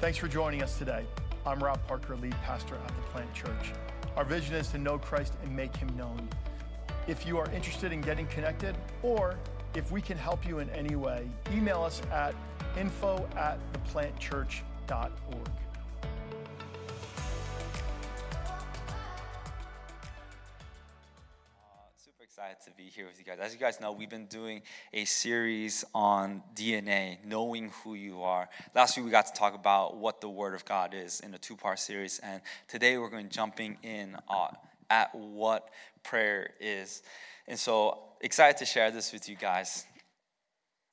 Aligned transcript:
Thanks 0.00 0.16
for 0.16 0.28
joining 0.28 0.62
us 0.62 0.78
today. 0.78 1.04
I'm 1.44 1.62
Rob 1.62 1.78
Parker, 1.86 2.16
lead 2.16 2.32
pastor 2.42 2.74
at 2.74 2.88
the 2.88 3.02
Plant 3.12 3.34
Church. 3.34 3.74
Our 4.16 4.24
vision 4.24 4.54
is 4.54 4.68
to 4.68 4.78
know 4.78 4.96
Christ 4.96 5.34
and 5.42 5.54
make 5.54 5.76
him 5.76 5.94
known. 5.94 6.26
If 7.06 7.26
you 7.26 7.36
are 7.36 7.50
interested 7.50 7.92
in 7.92 8.00
getting 8.00 8.26
connected, 8.28 8.78
or 9.02 9.36
if 9.74 9.92
we 9.92 10.00
can 10.00 10.16
help 10.16 10.48
you 10.48 10.60
in 10.60 10.70
any 10.70 10.96
way, 10.96 11.28
email 11.52 11.82
us 11.82 12.00
at 12.10 12.34
info 12.78 13.28
at 13.36 13.58
theplantchurch.org. 13.74 15.50
here 23.00 23.08
with 23.08 23.18
you 23.18 23.24
guys. 23.24 23.38
As 23.40 23.54
you 23.54 23.58
guys 23.58 23.80
know, 23.80 23.92
we've 23.92 24.10
been 24.10 24.26
doing 24.26 24.60
a 24.92 25.06
series 25.06 25.86
on 25.94 26.42
DNA, 26.54 27.16
knowing 27.24 27.72
who 27.82 27.94
you 27.94 28.20
are. 28.20 28.46
Last 28.74 28.94
week 28.94 29.06
we 29.06 29.10
got 29.10 29.24
to 29.24 29.32
talk 29.32 29.54
about 29.54 29.96
what 29.96 30.20
the 30.20 30.28
Word 30.28 30.52
of 30.52 30.66
God 30.66 30.92
is 30.92 31.20
in 31.20 31.32
a 31.32 31.38
two-part 31.38 31.78
series, 31.78 32.18
and 32.18 32.42
today 32.68 32.98
we're 32.98 33.08
going 33.08 33.26
to 33.26 33.34
jumping 33.34 33.78
in 33.82 34.18
uh, 34.28 34.48
at 34.90 35.14
what 35.14 35.70
prayer 36.02 36.50
is. 36.60 37.02
And 37.48 37.58
so 37.58 38.00
excited 38.20 38.58
to 38.58 38.66
share 38.66 38.90
this 38.90 39.14
with 39.14 39.30
you 39.30 39.36
guys. 39.36 39.86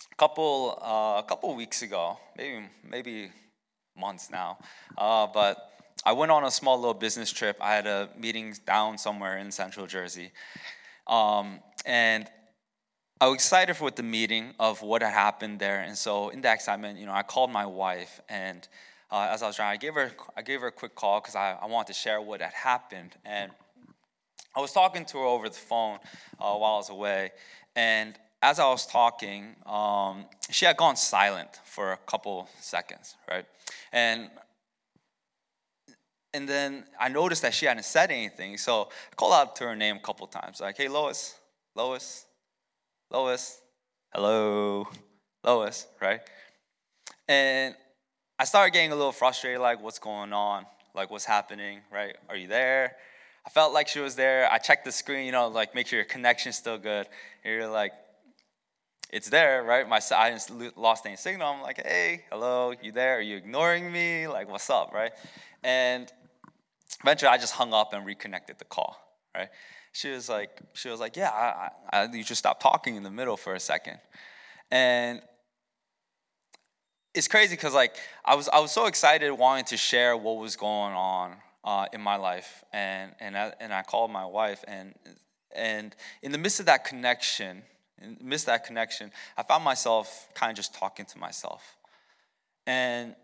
A 0.10 0.16
couple 0.16 0.80
uh, 0.82 1.20
a 1.20 1.26
couple 1.28 1.54
weeks 1.56 1.82
ago, 1.82 2.18
maybe 2.38 2.68
maybe 2.90 3.32
months 3.98 4.30
now, 4.32 4.60
uh, 4.98 5.28
but 5.28 5.58
I 6.06 6.14
went 6.14 6.32
on 6.32 6.46
a 6.46 6.52
small 6.52 6.78
little 6.78 6.94
business 6.94 7.34
trip. 7.34 7.58
I 7.60 7.76
had 7.76 7.86
a 7.86 8.08
meeting 8.18 8.56
down 8.66 8.98
somewhere 8.98 9.40
in 9.40 9.52
Central 9.52 9.88
Jersey, 9.88 10.32
um, 11.06 11.60
and 11.88 12.30
I 13.20 13.28
was 13.28 13.36
excited 13.36 13.76
for 13.76 13.90
the 13.90 14.04
meeting 14.04 14.54
of 14.60 14.84
what 14.84 15.02
had 15.02 15.14
happened 15.14 15.60
there. 15.60 15.80
And 15.80 15.98
so, 15.98 16.30
in 16.30 16.42
that 16.42 16.54
excitement, 16.54 17.00
you 17.00 17.08
know, 17.08 17.14
I 17.14 17.24
called 17.24 17.50
my 17.50 17.66
wife, 17.66 18.22
and 18.30 18.68
uh, 19.10 19.30
as 19.32 19.42
I 19.42 19.48
was 19.48 19.56
trying, 19.56 19.72
I 19.72 19.78
gave 19.78 19.96
her 19.96 20.12
I 20.36 20.44
gave 20.44 20.62
her 20.62 20.68
a 20.68 20.72
quick 20.72 20.94
call 20.94 21.22
because 21.22 21.36
I, 21.36 21.54
I 21.54 21.66
wanted 21.66 21.88
to 21.88 21.94
share 21.94 22.22
what 22.22 22.42
had 22.42 22.54
happened. 22.54 23.16
And 23.26 23.52
I 24.56 24.60
was 24.60 24.72
talking 24.72 25.06
to 25.06 25.18
her 25.18 25.24
over 25.24 25.50
the 25.50 25.56
phone 25.56 25.98
uh, 26.40 26.54
while 26.54 26.74
I 26.74 26.78
was 26.78 26.90
away, 26.90 27.32
and 27.76 28.14
as 28.44 28.60
I 28.60 28.68
was 28.68 28.86
talking, 28.86 29.56
um, 29.66 30.26
she 30.52 30.66
had 30.66 30.78
gone 30.78 30.96
silent 30.96 31.50
for 31.66 31.94
a 31.94 31.98
couple 31.98 32.48
seconds, 32.60 33.16
right? 33.28 33.46
And 33.92 34.30
and 36.34 36.48
then 36.48 36.84
I 37.00 37.08
noticed 37.08 37.42
that 37.44 37.54
she 37.54 37.66
hadn't 37.66 37.86
said 37.86 38.12
anything, 38.12 38.58
so 38.58 38.90
I 39.12 39.16
called 39.16 39.34
out 39.34 39.56
to 39.56 39.64
her 39.64 39.76
name 39.76 39.96
a 39.96 40.02
couple 40.02 40.28
times, 40.28 40.62
like, 40.62 40.78
"Hey, 40.78 40.88
Lois, 40.88 41.37
Lois, 41.78 42.26
Lois, 43.12 43.62
hello, 44.12 44.88
Lois," 45.44 45.86
right? 46.02 46.22
And 47.28 47.76
I 48.40 48.46
started 48.46 48.74
getting 48.74 48.92
a 48.92 48.96
little 48.96 49.12
frustrated, 49.12 49.62
like, 49.62 49.80
"What's 49.80 50.00
going 50.00 50.34
on? 50.34 50.66
Like, 50.96 51.12
what's 51.12 51.26
happening? 51.26 51.82
Right? 51.92 52.18
Are 52.30 52.36
you 52.36 52.48
there?" 52.48 52.98
I 53.46 53.50
felt 53.50 53.74
like 53.74 53.88
she 53.88 54.00
was 54.00 54.16
there. 54.16 54.52
I 54.52 54.58
checked 54.58 54.86
the 54.86 54.92
screen, 54.92 55.26
you 55.28 55.32
know, 55.32 55.48
like 55.48 55.74
make 55.74 55.88
sure 55.88 55.98
your 55.98 56.06
connection's 56.06 56.58
still 56.58 56.80
good. 56.80 57.08
And 57.44 57.54
you're 57.54 57.68
like, 57.68 57.94
it's 59.10 59.30
there, 59.30 59.64
right? 59.64 59.88
My 59.88 60.02
I 60.12 60.38
lost 60.76 61.06
any 61.06 61.16
signal. 61.16 61.48
I'm 61.48 61.62
like, 61.62 61.78
hey, 61.86 62.26
hello, 62.30 62.74
you 62.82 62.92
there? 62.92 63.20
Are 63.20 63.22
you 63.22 63.38
ignoring 63.38 63.90
me? 63.90 64.28
Like, 64.28 64.50
what's 64.50 64.70
up, 64.70 64.92
right? 64.94 65.14
And 65.64 66.12
eventually, 67.02 67.30
I 67.30 67.38
just 67.38 67.54
hung 67.54 67.72
up 67.72 67.94
and 67.94 68.06
reconnected 68.06 68.58
the 68.60 68.66
call, 68.66 68.98
right? 69.34 69.48
She 69.98 70.12
was 70.12 70.30
like, 70.30 70.62
she 70.74 70.90
was 70.90 71.00
like, 71.00 71.18
yeah, 71.18 71.32
I, 71.32 71.70
I, 71.92 72.04
you 72.06 72.24
just 72.24 72.38
stopped 72.38 72.62
talking 72.62 72.98
in 72.98 73.02
the 73.02 73.10
middle 73.10 73.36
for 73.36 73.56
a 73.56 73.60
second, 73.60 73.98
and 74.70 75.24
it's 77.16 77.28
crazy 77.28 77.56
because 77.56 77.74
like 77.74 77.96
I 78.24 78.36
was 78.36 78.48
I 78.48 78.60
was 78.60 78.72
so 78.72 78.86
excited 78.86 79.32
wanting 79.32 79.66
to 79.66 79.78
share 79.78 80.16
what 80.16 80.38
was 80.38 80.56
going 80.56 80.94
on 80.94 81.38
uh, 81.64 81.88
in 81.94 82.02
my 82.02 82.16
life, 82.16 82.64
and 82.72 83.12
and 83.20 83.36
I, 83.36 83.54
and 83.60 83.74
I 83.74 83.82
called 83.82 84.12
my 84.12 84.24
wife, 84.24 84.64
and 84.68 84.94
and 85.56 85.96
in 86.22 86.32
the 86.32 86.38
midst 86.38 86.60
of 86.60 86.68
that 86.68 86.84
connection, 86.84 87.64
midst 88.22 88.46
that 88.46 88.66
connection, 88.66 89.12
I 89.36 89.42
found 89.42 89.64
myself 89.64 90.28
kind 90.36 90.52
of 90.52 90.58
just 90.58 90.76
talking 90.76 91.08
to 91.08 91.18
myself, 91.18 91.76
and 92.68 93.16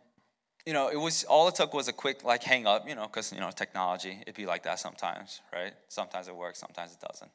you 0.66 0.74
know, 0.74 0.88
it 0.90 0.98
was 0.98 1.24
all 1.26 1.48
it 1.48 1.56
took 1.56 1.74
was 1.74 1.88
a 1.88 1.94
quick 1.94 2.24
like 2.24 2.44
hang 2.44 2.66
up, 2.68 2.88
you 2.88 2.96
know, 2.96 3.08
because 3.08 3.34
you 3.34 3.40
know 3.40 3.52
technology, 3.52 4.18
it'd 4.22 4.36
be 4.36 4.46
like 4.46 4.64
that 4.64 4.80
sometimes, 4.80 5.42
right? 5.52 5.74
Sometimes 5.90 6.28
it 6.28 6.36
works, 6.36 6.60
sometimes 6.60 6.94
it 6.94 7.00
doesn't. 7.00 7.32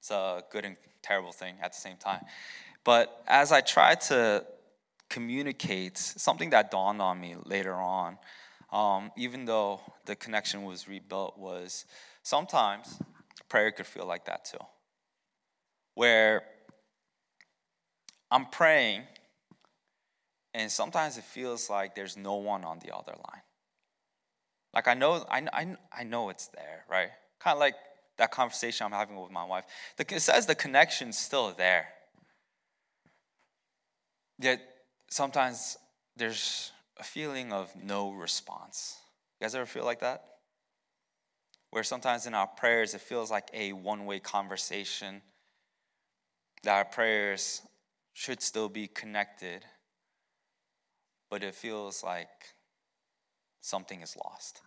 It's 0.00 0.10
a 0.10 0.42
good 0.50 0.64
and 0.64 0.76
terrible 1.00 1.32
thing 1.32 1.54
at 1.62 1.72
the 1.72 1.78
same 1.78 1.96
time. 1.96 2.24
But 2.84 3.22
as 3.28 3.52
I 3.52 3.60
tried 3.60 4.00
to 4.02 4.44
communicate, 5.08 5.98
something 5.98 6.50
that 6.50 6.70
dawned 6.70 7.00
on 7.00 7.20
me 7.20 7.36
later 7.44 7.74
on 7.74 8.18
um, 8.72 9.12
even 9.16 9.44
though 9.44 9.80
the 10.06 10.16
connection 10.16 10.64
was 10.64 10.88
rebuilt, 10.88 11.38
was 11.38 11.84
sometimes 12.22 12.98
prayer 13.48 13.70
could 13.70 13.86
feel 13.86 14.06
like 14.06 14.24
that 14.24 14.46
too. 14.46 14.58
Where 15.94 16.42
I'm 18.30 18.46
praying, 18.46 19.02
and 20.54 20.70
sometimes 20.70 21.16
it 21.18 21.24
feels 21.24 21.70
like 21.70 21.94
there's 21.94 22.16
no 22.16 22.36
one 22.36 22.64
on 22.64 22.78
the 22.80 22.94
other 22.94 23.12
line. 23.12 23.42
Like 24.74 24.88
I 24.88 24.94
know, 24.94 25.24
I, 25.30 25.46
I, 25.52 25.76
I 25.92 26.04
know 26.04 26.30
it's 26.30 26.48
there, 26.48 26.84
right? 26.88 27.10
Kind 27.38 27.56
of 27.56 27.60
like 27.60 27.74
that 28.18 28.30
conversation 28.30 28.86
I'm 28.86 28.92
having 28.92 29.20
with 29.20 29.30
my 29.30 29.44
wife. 29.44 29.64
The, 29.96 30.14
it 30.14 30.20
says 30.20 30.46
the 30.46 30.54
connection's 30.54 31.18
still 31.18 31.52
there. 31.52 31.88
Yet 34.38 34.60
sometimes 35.08 35.76
there's 36.16 36.72
a 36.98 37.04
feeling 37.04 37.52
of 37.52 37.70
no 37.82 38.12
response. 38.12 38.96
You 39.40 39.44
guys 39.44 39.54
ever 39.54 39.66
feel 39.66 39.84
like 39.84 40.00
that? 40.00 40.24
Where 41.70 41.84
sometimes 41.84 42.26
in 42.26 42.34
our 42.34 42.46
prayers 42.46 42.94
it 42.94 43.00
feels 43.00 43.30
like 43.30 43.48
a 43.54 43.72
one 43.72 44.04
way 44.04 44.20
conversation, 44.20 45.22
that 46.62 46.72
our 46.72 46.84
prayers 46.84 47.62
should 48.12 48.42
still 48.42 48.68
be 48.68 48.86
connected, 48.86 49.64
but 51.32 51.42
it 51.42 51.54
feels 51.54 52.04
like 52.04 52.28
something 53.62 54.02
is 54.02 54.14
lost. 54.22 54.60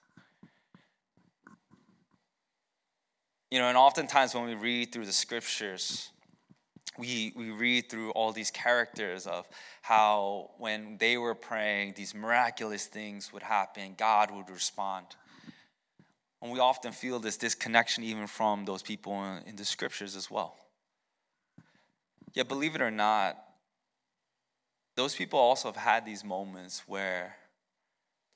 You 3.52 3.60
know, 3.60 3.68
and 3.70 3.78
oftentimes 3.78 4.34
when 4.34 4.46
we 4.46 4.56
read 4.56 4.92
through 4.92 5.06
the 5.06 5.14
scriptures, 5.14 6.10
we, 6.98 7.32
we 7.36 7.52
read 7.52 7.88
through 7.88 8.10
all 8.14 8.32
these 8.32 8.50
characters 8.50 9.28
of 9.28 9.48
how 9.84 10.50
when 10.58 10.98
they 10.98 11.20
were 11.20 11.36
praying, 11.36 11.94
these 11.96 12.16
miraculous 12.16 12.88
things 12.88 13.32
would 13.32 13.44
happen, 13.44 13.94
God 13.96 14.32
would 14.32 14.50
respond. 14.50 15.06
And 16.42 16.52
we 16.52 16.58
often 16.58 16.94
feel 16.94 17.20
this 17.20 17.38
disconnection 17.38 18.04
even 18.04 18.26
from 18.26 18.66
those 18.66 18.82
people 18.82 19.24
in, 19.24 19.50
in 19.50 19.56
the 19.56 19.66
scriptures 19.66 20.16
as 20.16 20.32
well. 20.32 20.56
Yet, 22.34 22.48
believe 22.48 22.74
it 22.74 22.82
or 22.82 22.90
not, 22.90 23.45
those 24.96 25.16
people 25.16 25.40
also 25.40 25.68
have 25.70 25.82
had 25.82 26.06
these 26.06 26.24
moments 26.24 26.84
where, 26.88 27.36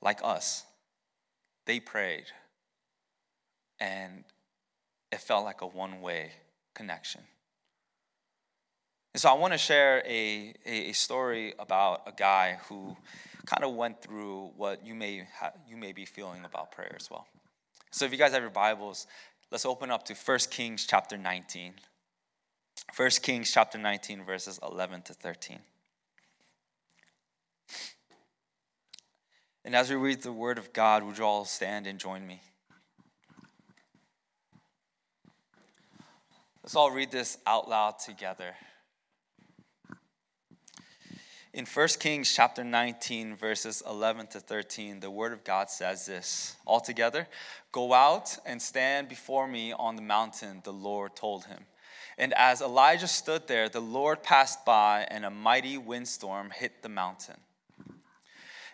like 0.02 0.20
us, 0.22 0.64
they 1.66 1.80
prayed 1.80 2.26
and 3.78 4.24
it 5.10 5.20
felt 5.20 5.44
like 5.44 5.62
a 5.62 5.66
one 5.66 6.00
way 6.00 6.32
connection. 6.74 7.22
And 9.12 9.20
so 9.20 9.28
I 9.28 9.32
want 9.32 9.52
to 9.52 9.58
share 9.58 10.02
a, 10.06 10.54
a, 10.64 10.92
story 10.92 11.54
about 11.58 12.02
a 12.06 12.12
guy 12.12 12.58
who 12.68 12.96
kind 13.44 13.64
of 13.64 13.74
went 13.74 14.00
through 14.00 14.52
what 14.56 14.86
you 14.86 14.94
may, 14.94 15.26
ha- 15.36 15.52
you 15.68 15.76
may 15.76 15.92
be 15.92 16.04
feeling 16.04 16.44
about 16.44 16.70
prayer 16.70 16.94
as 16.94 17.10
well. 17.10 17.26
So 17.90 18.04
if 18.04 18.12
you 18.12 18.18
guys 18.18 18.32
have 18.32 18.42
your 18.42 18.50
Bibles, 18.50 19.08
let's 19.50 19.66
open 19.66 19.90
up 19.90 20.04
to 20.04 20.14
1 20.14 20.38
Kings 20.50 20.86
chapter 20.86 21.18
19. 21.18 21.74
1 22.94 23.10
Kings 23.22 23.50
chapter 23.52 23.78
19, 23.78 24.24
verses 24.24 24.60
11 24.62 25.02
to 25.02 25.14
13. 25.14 25.58
And 29.64 29.76
as 29.76 29.90
we 29.90 29.96
read 29.96 30.22
the 30.22 30.32
word 30.32 30.58
of 30.58 30.72
God, 30.72 31.02
would 31.02 31.18
you 31.18 31.24
all 31.24 31.44
stand 31.44 31.86
and 31.86 31.98
join 31.98 32.26
me? 32.26 32.40
Let's 36.62 36.74
all 36.74 36.90
read 36.90 37.10
this 37.10 37.38
out 37.46 37.68
loud 37.68 37.98
together. 37.98 38.54
In 41.52 41.66
1 41.66 41.88
Kings 41.98 42.32
chapter 42.32 42.62
19, 42.62 43.34
verses 43.34 43.82
11 43.84 44.28
to 44.28 44.40
13, 44.40 45.00
the 45.00 45.10
word 45.10 45.32
of 45.32 45.42
God 45.42 45.68
says 45.68 46.06
this 46.06 46.56
all 46.64 46.80
together 46.80 47.26
Go 47.72 47.92
out 47.92 48.38
and 48.46 48.62
stand 48.62 49.08
before 49.08 49.48
me 49.48 49.72
on 49.72 49.96
the 49.96 50.02
mountain, 50.02 50.60
the 50.64 50.72
Lord 50.72 51.16
told 51.16 51.46
him. 51.46 51.66
And 52.16 52.32
as 52.34 52.60
Elijah 52.60 53.08
stood 53.08 53.48
there, 53.48 53.68
the 53.68 53.80
Lord 53.80 54.22
passed 54.22 54.64
by, 54.64 55.06
and 55.10 55.24
a 55.24 55.30
mighty 55.30 55.76
windstorm 55.76 56.50
hit 56.50 56.82
the 56.82 56.88
mountain. 56.88 57.40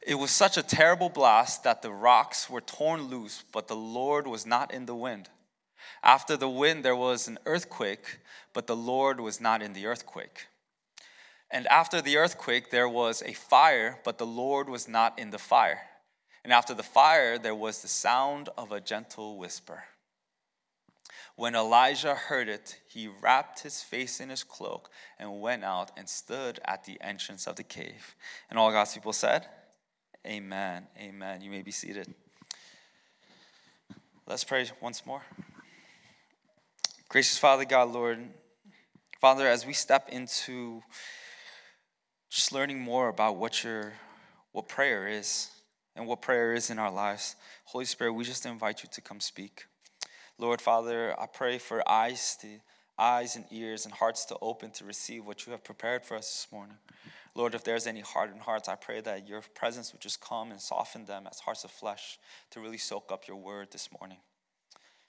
It 0.06 0.14
was 0.14 0.30
such 0.30 0.56
a 0.56 0.62
terrible 0.62 1.08
blast 1.08 1.64
that 1.64 1.82
the 1.82 1.90
rocks 1.90 2.48
were 2.48 2.60
torn 2.60 3.08
loose, 3.08 3.42
but 3.50 3.66
the 3.66 3.74
Lord 3.74 4.28
was 4.28 4.46
not 4.46 4.72
in 4.72 4.86
the 4.86 4.94
wind. 4.94 5.28
After 6.00 6.36
the 6.36 6.48
wind, 6.48 6.84
there 6.84 6.94
was 6.94 7.26
an 7.26 7.40
earthquake, 7.44 8.20
but 8.52 8.68
the 8.68 8.76
Lord 8.76 9.18
was 9.18 9.40
not 9.40 9.62
in 9.62 9.72
the 9.72 9.84
earthquake. 9.86 10.46
And 11.50 11.66
after 11.66 12.00
the 12.00 12.18
earthquake, 12.18 12.70
there 12.70 12.88
was 12.88 13.20
a 13.26 13.32
fire, 13.32 13.98
but 14.04 14.18
the 14.18 14.26
Lord 14.26 14.68
was 14.68 14.86
not 14.86 15.18
in 15.18 15.30
the 15.30 15.38
fire. 15.38 15.80
And 16.44 16.52
after 16.52 16.72
the 16.72 16.84
fire, 16.84 17.36
there 17.36 17.54
was 17.56 17.82
the 17.82 17.88
sound 17.88 18.48
of 18.56 18.70
a 18.70 18.80
gentle 18.80 19.36
whisper. 19.36 19.86
When 21.34 21.56
Elijah 21.56 22.14
heard 22.14 22.48
it, 22.48 22.78
he 22.88 23.08
wrapped 23.08 23.60
his 23.60 23.82
face 23.82 24.20
in 24.20 24.28
his 24.28 24.44
cloak 24.44 24.88
and 25.18 25.40
went 25.40 25.64
out 25.64 25.90
and 25.96 26.08
stood 26.08 26.60
at 26.64 26.84
the 26.84 26.96
entrance 27.00 27.48
of 27.48 27.56
the 27.56 27.64
cave. 27.64 28.14
And 28.48 28.56
all 28.56 28.70
God's 28.70 28.94
people 28.94 29.12
said, 29.12 29.48
Amen. 30.26 30.88
Amen. 30.98 31.40
You 31.40 31.52
may 31.52 31.62
be 31.62 31.70
seated. 31.70 32.12
Let's 34.26 34.42
pray 34.42 34.68
once 34.80 35.06
more. 35.06 35.22
Gracious 37.08 37.38
Father 37.38 37.64
God, 37.64 37.92
Lord, 37.92 38.18
Father, 39.20 39.46
as 39.46 39.64
we 39.64 39.72
step 39.72 40.08
into 40.08 40.82
just 42.28 42.52
learning 42.52 42.80
more 42.80 43.08
about 43.08 43.36
what 43.36 43.62
your 43.62 43.92
what 44.50 44.66
prayer 44.66 45.06
is 45.06 45.50
and 45.94 46.08
what 46.08 46.22
prayer 46.22 46.54
is 46.54 46.70
in 46.70 46.80
our 46.80 46.90
lives, 46.90 47.36
Holy 47.66 47.84
Spirit, 47.84 48.14
we 48.14 48.24
just 48.24 48.44
invite 48.44 48.82
you 48.82 48.88
to 48.94 49.00
come 49.00 49.20
speak. 49.20 49.66
Lord 50.38 50.60
Father, 50.60 51.14
I 51.20 51.26
pray 51.26 51.58
for 51.58 51.88
eyes 51.88 52.36
to 52.40 52.48
eyes 52.98 53.36
and 53.36 53.44
ears 53.52 53.84
and 53.84 53.94
hearts 53.94 54.24
to 54.24 54.36
open 54.42 54.70
to 54.72 54.84
receive 54.84 55.24
what 55.24 55.46
you 55.46 55.52
have 55.52 55.62
prepared 55.62 56.04
for 56.04 56.16
us 56.16 56.26
this 56.26 56.48
morning. 56.50 56.78
Lord, 57.36 57.54
if 57.54 57.64
there's 57.64 57.86
any 57.86 58.00
hardened 58.00 58.40
hearts, 58.40 58.68
I 58.68 58.76
pray 58.76 59.00
that 59.02 59.28
your 59.28 59.42
presence 59.54 59.92
would 59.92 60.00
just 60.00 60.20
come 60.20 60.50
and 60.50 60.60
soften 60.60 61.04
them 61.04 61.28
as 61.30 61.38
hearts 61.38 61.64
of 61.64 61.70
flesh 61.70 62.18
to 62.50 62.60
really 62.60 62.78
soak 62.78 63.12
up 63.12 63.28
your 63.28 63.36
word 63.36 63.68
this 63.70 63.90
morning. 64.00 64.18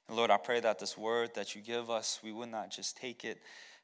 And 0.07 0.18
Lord, 0.18 0.29
I 0.29 0.38
pray 0.38 0.59
that 0.59 0.77
this 0.77 0.97
word 0.97 1.35
that 1.35 1.56
you 1.56 1.62
give 1.62 1.89
us, 1.89 2.19
we 2.21 2.33
would 2.33 2.50
not 2.50 2.69
just 2.69 2.97
take 2.97 3.24
it, 3.24 3.39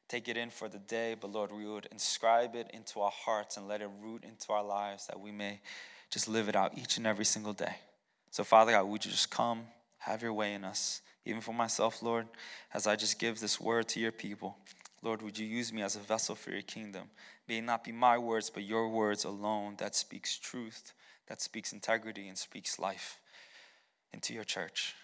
take 0.08 0.28
it 0.28 0.36
in 0.36 0.50
for 0.50 0.68
the 0.68 0.78
day, 0.78 1.16
but 1.18 1.32
Lord, 1.32 1.52
we 1.52 1.66
would 1.66 1.88
inscribe 1.90 2.54
it 2.54 2.70
into 2.74 3.00
our 3.00 3.12
hearts 3.12 3.56
and 3.56 3.66
let 3.66 3.80
it 3.80 3.88
root 4.02 4.24
into 4.24 4.52
our 4.52 4.64
lives 4.64 5.06
that 5.06 5.18
we 5.18 5.32
may 5.32 5.60
just 6.10 6.28
live 6.28 6.48
it 6.48 6.54
out 6.54 6.76
each 6.76 6.98
and 6.98 7.06
every 7.06 7.24
single 7.24 7.54
day. 7.54 7.76
So, 8.30 8.44
Father 8.44 8.72
God, 8.72 8.84
would 8.84 9.04
you 9.06 9.10
just 9.10 9.30
come, 9.30 9.62
have 9.98 10.20
your 10.20 10.34
way 10.34 10.52
in 10.52 10.64
us? 10.64 11.00
even 11.26 11.40
for 11.40 11.54
myself, 11.54 12.02
Lord, 12.02 12.26
as 12.72 12.86
I 12.86 12.96
just 12.96 13.18
give 13.18 13.40
this 13.40 13.60
word 13.60 13.88
to 13.88 14.00
your 14.00 14.12
people. 14.12 14.56
Lord, 15.04 15.20
would 15.20 15.38
you 15.38 15.46
use 15.46 15.70
me 15.70 15.82
as 15.82 15.96
a 15.96 16.00
vessel 16.00 16.34
for 16.34 16.50
your 16.50 16.62
kingdom? 16.62 17.10
May 17.46 17.58
it 17.58 17.64
not 17.64 17.84
be 17.84 17.92
my 17.92 18.16
words, 18.16 18.48
but 18.48 18.62
your 18.62 18.88
words 18.88 19.24
alone 19.24 19.74
that 19.76 19.94
speaks 19.94 20.38
truth, 20.38 20.94
that 21.28 21.42
speaks 21.42 21.74
integrity, 21.74 22.26
and 22.26 22.38
speaks 22.38 22.78
life 22.78 23.20
into 24.14 24.32
your 24.32 24.44
church. 24.44 24.94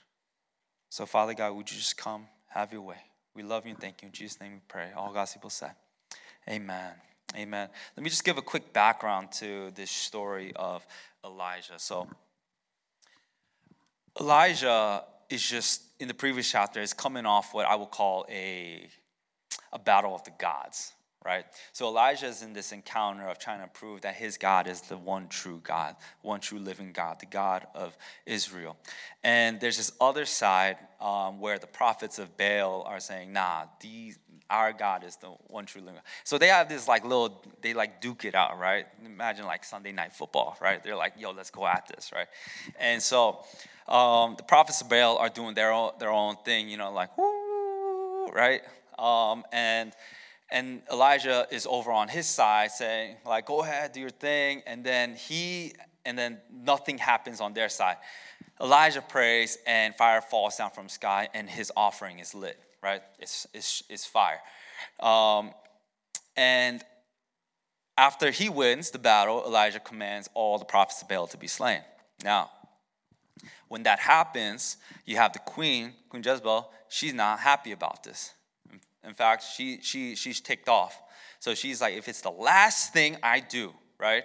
So, 0.88 1.04
Father 1.04 1.34
God, 1.34 1.52
would 1.52 1.70
you 1.70 1.76
just 1.76 1.98
come, 1.98 2.28
have 2.48 2.72
your 2.72 2.80
way? 2.80 2.96
We 3.34 3.42
love 3.42 3.66
you 3.66 3.72
and 3.72 3.80
thank 3.80 4.00
you. 4.00 4.06
In 4.06 4.12
Jesus' 4.12 4.40
name 4.40 4.52
we 4.52 4.60
pray. 4.66 4.88
All 4.96 5.12
God's 5.12 5.34
people 5.34 5.50
say, 5.50 5.68
Amen. 6.48 6.92
Amen. 7.36 7.68
Let 7.96 8.02
me 8.02 8.08
just 8.08 8.24
give 8.24 8.38
a 8.38 8.42
quick 8.42 8.72
background 8.72 9.30
to 9.32 9.70
this 9.74 9.90
story 9.90 10.52
of 10.56 10.84
Elijah. 11.22 11.78
So, 11.78 12.08
Elijah 14.18 15.04
is 15.28 15.46
just 15.46 15.82
in 16.00 16.08
the 16.08 16.14
previous 16.14 16.50
chapter 16.50 16.80
is 16.80 16.94
coming 16.94 17.26
off 17.26 17.52
what 17.52 17.66
I 17.66 17.76
would 17.76 17.90
call 17.90 18.26
a 18.30 18.88
a 19.72 19.78
battle 19.78 20.14
of 20.14 20.24
the 20.24 20.32
gods, 20.38 20.92
right? 21.24 21.44
So 21.72 21.86
Elijah 21.86 22.26
is 22.26 22.42
in 22.42 22.52
this 22.52 22.72
encounter 22.72 23.26
of 23.28 23.38
trying 23.38 23.60
to 23.60 23.68
prove 23.68 24.02
that 24.02 24.14
his 24.14 24.36
God 24.36 24.66
is 24.66 24.80
the 24.82 24.96
one 24.96 25.28
true 25.28 25.60
God, 25.62 25.96
one 26.22 26.40
true 26.40 26.58
living 26.58 26.92
God, 26.92 27.20
the 27.20 27.26
God 27.26 27.66
of 27.74 27.96
Israel. 28.26 28.76
And 29.22 29.60
there's 29.60 29.76
this 29.76 29.92
other 30.00 30.24
side 30.24 30.76
um, 31.00 31.40
where 31.40 31.58
the 31.58 31.66
prophets 31.66 32.18
of 32.18 32.36
Baal 32.36 32.82
are 32.86 33.00
saying, 33.00 33.32
"Nah, 33.32 33.64
these." 33.80 34.18
Our 34.50 34.72
God 34.72 35.04
is 35.04 35.14
the 35.14 35.28
one 35.46 35.64
true 35.64 35.80
living 35.80 35.94
God. 35.94 36.02
So 36.24 36.36
they 36.36 36.48
have 36.48 36.68
this 36.68 36.88
like 36.88 37.04
little, 37.04 37.40
they 37.62 37.72
like 37.72 38.00
duke 38.00 38.24
it 38.24 38.34
out, 38.34 38.58
right? 38.58 38.84
Imagine 39.06 39.46
like 39.46 39.62
Sunday 39.62 39.92
night 39.92 40.12
football, 40.12 40.58
right? 40.60 40.82
They're 40.82 40.96
like, 40.96 41.12
yo, 41.16 41.30
let's 41.30 41.50
go 41.50 41.68
at 41.68 41.86
this, 41.86 42.10
right? 42.12 42.26
And 42.76 43.00
so 43.00 43.44
um, 43.86 44.34
the 44.36 44.42
prophets 44.42 44.80
of 44.80 44.88
Baal 44.88 45.18
are 45.18 45.28
doing 45.28 45.54
their 45.54 45.72
own, 45.72 45.92
their 45.98 46.10
own 46.10 46.36
thing, 46.44 46.68
you 46.68 46.76
know, 46.76 46.92
like, 46.92 47.16
woo, 47.16 48.26
right? 48.28 48.62
Um, 49.00 49.44
and, 49.52 49.92
and 50.50 50.82
Elijah 50.92 51.46
is 51.50 51.66
over 51.68 51.90
on 51.90 52.08
his 52.08 52.26
side 52.26 52.70
saying, 52.70 53.16
like, 53.24 53.46
go 53.46 53.62
ahead, 53.62 53.92
do 53.92 54.00
your 54.00 54.10
thing. 54.10 54.62
And 54.66 54.84
then 54.84 55.14
he, 55.14 55.72
and 56.04 56.18
then 56.18 56.38
nothing 56.52 56.98
happens 56.98 57.40
on 57.40 57.54
their 57.54 57.68
side. 57.68 57.96
Elijah 58.60 59.00
prays 59.00 59.58
and 59.66 59.94
fire 59.96 60.20
falls 60.20 60.56
down 60.56 60.70
from 60.70 60.88
sky 60.88 61.28
and 61.32 61.48
his 61.48 61.72
offering 61.76 62.18
is 62.18 62.34
lit, 62.34 62.58
right? 62.82 63.02
It's, 63.18 63.46
it's, 63.54 63.82
it's 63.88 64.04
fire. 64.04 64.40
Um, 65.00 65.52
and 66.36 66.84
after 67.96 68.30
he 68.30 68.48
wins 68.48 68.90
the 68.90 68.98
battle, 68.98 69.44
Elijah 69.46 69.80
commands 69.80 70.28
all 70.34 70.58
the 70.58 70.64
prophets 70.64 71.00
of 71.02 71.08
Baal 71.08 71.26
to 71.28 71.38
be 71.38 71.46
slain. 71.46 71.80
Now, 72.22 72.50
when 73.68 73.82
that 73.84 73.98
happens, 73.98 74.76
you 75.06 75.16
have 75.16 75.32
the 75.32 75.38
queen, 75.38 75.94
Queen 76.08 76.22
Jezebel, 76.22 76.70
she's 76.88 77.14
not 77.14 77.40
happy 77.40 77.72
about 77.72 78.02
this. 78.02 78.34
In 79.06 79.14
fact, 79.14 79.44
she, 79.44 79.78
she, 79.82 80.14
she's 80.14 80.40
ticked 80.40 80.68
off. 80.68 81.00
So 81.38 81.54
she's 81.54 81.80
like, 81.80 81.94
if 81.94 82.08
it's 82.08 82.20
the 82.20 82.30
last 82.30 82.92
thing 82.92 83.16
I 83.22 83.40
do, 83.40 83.72
right, 83.98 84.24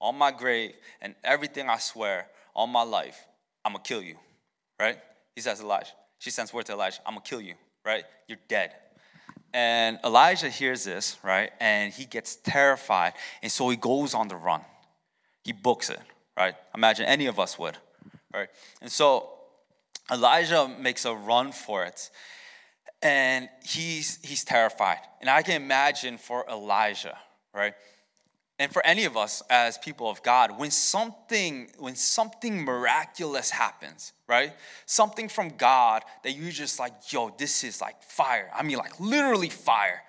on 0.00 0.16
my 0.16 0.30
grave 0.30 0.72
and 1.00 1.14
everything 1.24 1.68
I 1.68 1.78
swear 1.78 2.26
on 2.54 2.70
my 2.70 2.82
life, 2.82 3.24
I'm 3.64 3.72
gonna 3.72 3.82
kill 3.84 4.02
you, 4.02 4.16
right? 4.78 4.98
He 5.34 5.40
says, 5.40 5.60
Elijah. 5.60 5.92
She 6.18 6.30
sends 6.30 6.52
word 6.52 6.66
to 6.66 6.72
Elijah, 6.72 7.00
I'm 7.06 7.14
gonna 7.14 7.24
kill 7.24 7.40
you, 7.40 7.54
right? 7.84 8.04
You're 8.28 8.38
dead. 8.48 8.74
And 9.54 9.98
Elijah 10.04 10.48
hears 10.48 10.84
this, 10.84 11.16
right? 11.22 11.50
And 11.60 11.92
he 11.92 12.04
gets 12.04 12.36
terrified. 12.36 13.12
And 13.42 13.52
so 13.52 13.68
he 13.68 13.76
goes 13.76 14.14
on 14.14 14.28
the 14.28 14.36
run. 14.36 14.62
He 15.44 15.52
books 15.52 15.90
it, 15.90 16.00
right? 16.36 16.54
Imagine 16.74 17.06
any 17.06 17.26
of 17.26 17.38
us 17.38 17.58
would, 17.58 17.76
right? 18.32 18.48
And 18.80 18.90
so 18.90 19.30
Elijah 20.10 20.68
makes 20.80 21.04
a 21.04 21.14
run 21.14 21.52
for 21.52 21.84
it, 21.84 22.10
and 23.02 23.48
he's 23.64 24.18
he's 24.22 24.44
terrified. 24.44 24.98
And 25.20 25.28
I 25.28 25.42
can 25.42 25.60
imagine 25.60 26.18
for 26.18 26.44
Elijah, 26.48 27.18
right? 27.54 27.74
And 28.58 28.72
for 28.72 28.84
any 28.86 29.04
of 29.06 29.16
us 29.16 29.42
as 29.50 29.76
people 29.78 30.08
of 30.08 30.22
God, 30.22 30.58
when 30.58 30.70
something 30.70 31.68
when 31.78 31.96
something 31.96 32.64
miraculous 32.64 33.50
happens, 33.50 34.12
right? 34.28 34.52
Something 34.86 35.28
from 35.28 35.50
God 35.50 36.04
that 36.22 36.32
you 36.32 36.50
just 36.52 36.78
like, 36.78 36.92
yo, 37.12 37.34
this 37.36 37.64
is 37.64 37.80
like 37.80 38.02
fire. 38.02 38.50
I 38.54 38.62
mean 38.62 38.78
like 38.78 39.00
literally 39.00 39.48
fire, 39.48 40.02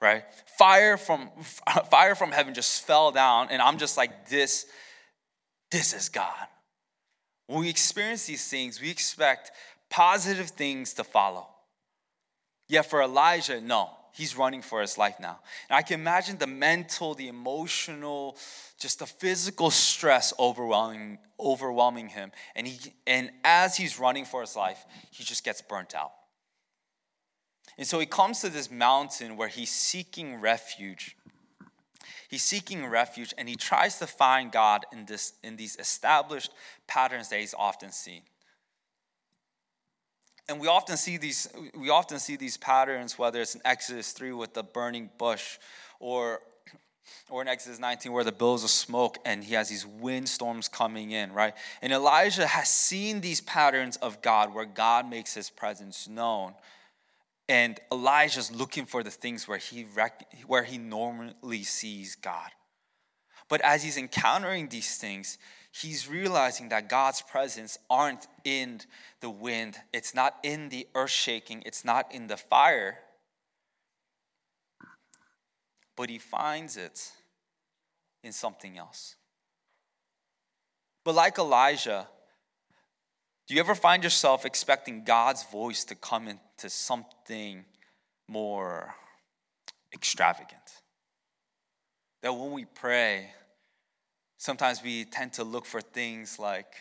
right? 0.00 0.24
Fire 0.58 0.96
from 0.96 1.30
fire 1.90 2.14
from 2.14 2.32
heaven 2.32 2.54
just 2.54 2.86
fell 2.86 3.12
down 3.12 3.48
and 3.50 3.60
I'm 3.60 3.78
just 3.78 3.96
like 3.96 4.28
this 4.28 4.66
this 5.70 5.92
is 5.92 6.08
God, 6.08 6.46
when 7.46 7.60
we 7.60 7.68
experience 7.68 8.26
these 8.26 8.48
things, 8.48 8.80
we 8.80 8.90
expect 8.90 9.52
positive 9.88 10.50
things 10.50 10.94
to 10.94 11.04
follow. 11.04 11.46
Yet 12.70 12.88
for 12.88 13.02
Elijah, 13.02 13.60
no, 13.60 13.90
he's 14.12 14.36
running 14.36 14.62
for 14.62 14.80
his 14.80 14.96
life 14.96 15.16
now. 15.18 15.40
And 15.68 15.76
I 15.76 15.82
can 15.82 15.98
imagine 15.98 16.38
the 16.38 16.46
mental, 16.46 17.14
the 17.14 17.26
emotional, 17.26 18.36
just 18.78 19.00
the 19.00 19.06
physical 19.06 19.72
stress 19.72 20.32
overwhelming, 20.38 21.18
overwhelming 21.40 22.10
him. 22.10 22.30
And, 22.54 22.68
he, 22.68 22.92
and 23.08 23.32
as 23.42 23.76
he's 23.76 23.98
running 23.98 24.24
for 24.24 24.40
his 24.40 24.54
life, 24.54 24.86
he 25.10 25.24
just 25.24 25.44
gets 25.44 25.60
burnt 25.60 25.96
out. 25.96 26.12
And 27.76 27.88
so 27.88 27.98
he 27.98 28.06
comes 28.06 28.40
to 28.42 28.48
this 28.50 28.70
mountain 28.70 29.36
where 29.36 29.48
he's 29.48 29.72
seeking 29.72 30.40
refuge. 30.40 31.16
He's 32.28 32.44
seeking 32.44 32.86
refuge 32.86 33.34
and 33.36 33.48
he 33.48 33.56
tries 33.56 33.98
to 33.98 34.06
find 34.06 34.52
God 34.52 34.86
in, 34.92 35.06
this, 35.06 35.32
in 35.42 35.56
these 35.56 35.74
established 35.74 36.52
patterns 36.86 37.30
that 37.30 37.40
he's 37.40 37.52
often 37.52 37.90
seen. 37.90 38.22
And 40.50 40.58
we 40.58 40.66
often 40.66 40.96
see 40.96 41.16
these, 41.16 41.48
we 41.78 41.90
often 41.90 42.18
see 42.18 42.34
these 42.34 42.56
patterns, 42.56 43.16
whether 43.16 43.40
it's 43.40 43.54
in 43.54 43.60
Exodus 43.64 44.10
3 44.10 44.32
with 44.32 44.52
the 44.52 44.64
burning 44.64 45.08
bush 45.16 45.58
or 46.00 46.40
or 47.28 47.42
in 47.42 47.48
Exodus 47.48 47.78
19 47.78 48.12
where 48.12 48.24
the 48.24 48.32
billows 48.32 48.64
of 48.64 48.70
smoke 48.70 49.18
and 49.24 49.44
he 49.44 49.54
has 49.54 49.68
these 49.68 49.86
windstorms 49.86 50.68
coming 50.68 51.12
in, 51.12 51.32
right? 51.32 51.54
And 51.82 51.92
Elijah 51.92 52.46
has 52.46 52.68
seen 52.68 53.20
these 53.20 53.40
patterns 53.40 53.96
of 53.98 54.22
God 54.22 54.52
where 54.52 54.64
God 54.64 55.08
makes 55.08 55.34
his 55.34 55.50
presence 55.50 56.08
known 56.08 56.54
and 57.48 57.78
Elijah's 57.92 58.50
looking 58.50 58.86
for 58.86 59.02
the 59.02 59.10
things 59.10 59.46
where 59.46 59.58
he, 59.58 59.86
rec- 59.94 60.32
where 60.46 60.62
he 60.64 60.78
normally 60.78 61.62
sees 61.62 62.16
God. 62.16 62.50
But 63.48 63.60
as 63.62 63.82
he's 63.82 63.96
encountering 63.96 64.68
these 64.68 64.96
things, 64.96 65.38
he's 65.72 66.08
realizing 66.08 66.68
that 66.70 66.88
God's 66.88 67.22
presence 67.22 67.78
aren't 67.88 68.26
in 68.44 68.80
the 69.20 69.30
wind, 69.30 69.76
it's 69.92 70.14
not 70.14 70.36
in 70.42 70.68
the 70.68 70.86
earth 70.94 71.10
shaking, 71.10 71.62
it's 71.66 71.84
not 71.84 72.12
in 72.12 72.26
the 72.26 72.36
fire. 72.36 72.98
But 75.96 76.10
he 76.10 76.18
finds 76.18 76.76
it 76.76 77.12
in 78.24 78.32
something 78.32 78.78
else. 78.78 79.16
But 81.04 81.14
like 81.14 81.38
Elijah, 81.38 82.08
do 83.46 83.54
you 83.54 83.60
ever 83.60 83.74
find 83.74 84.04
yourself 84.04 84.44
expecting 84.44 85.04
God's 85.04 85.44
voice 85.44 85.84
to 85.84 85.94
come 85.94 86.28
into 86.28 86.68
something 86.68 87.64
more 88.28 88.94
extravagant? 89.92 90.82
That 92.22 92.32
when 92.32 92.52
we 92.52 92.64
pray, 92.64 93.30
sometimes 94.40 94.82
we 94.82 95.04
tend 95.04 95.34
to 95.34 95.44
look 95.44 95.66
for 95.66 95.82
things 95.82 96.38
like 96.38 96.72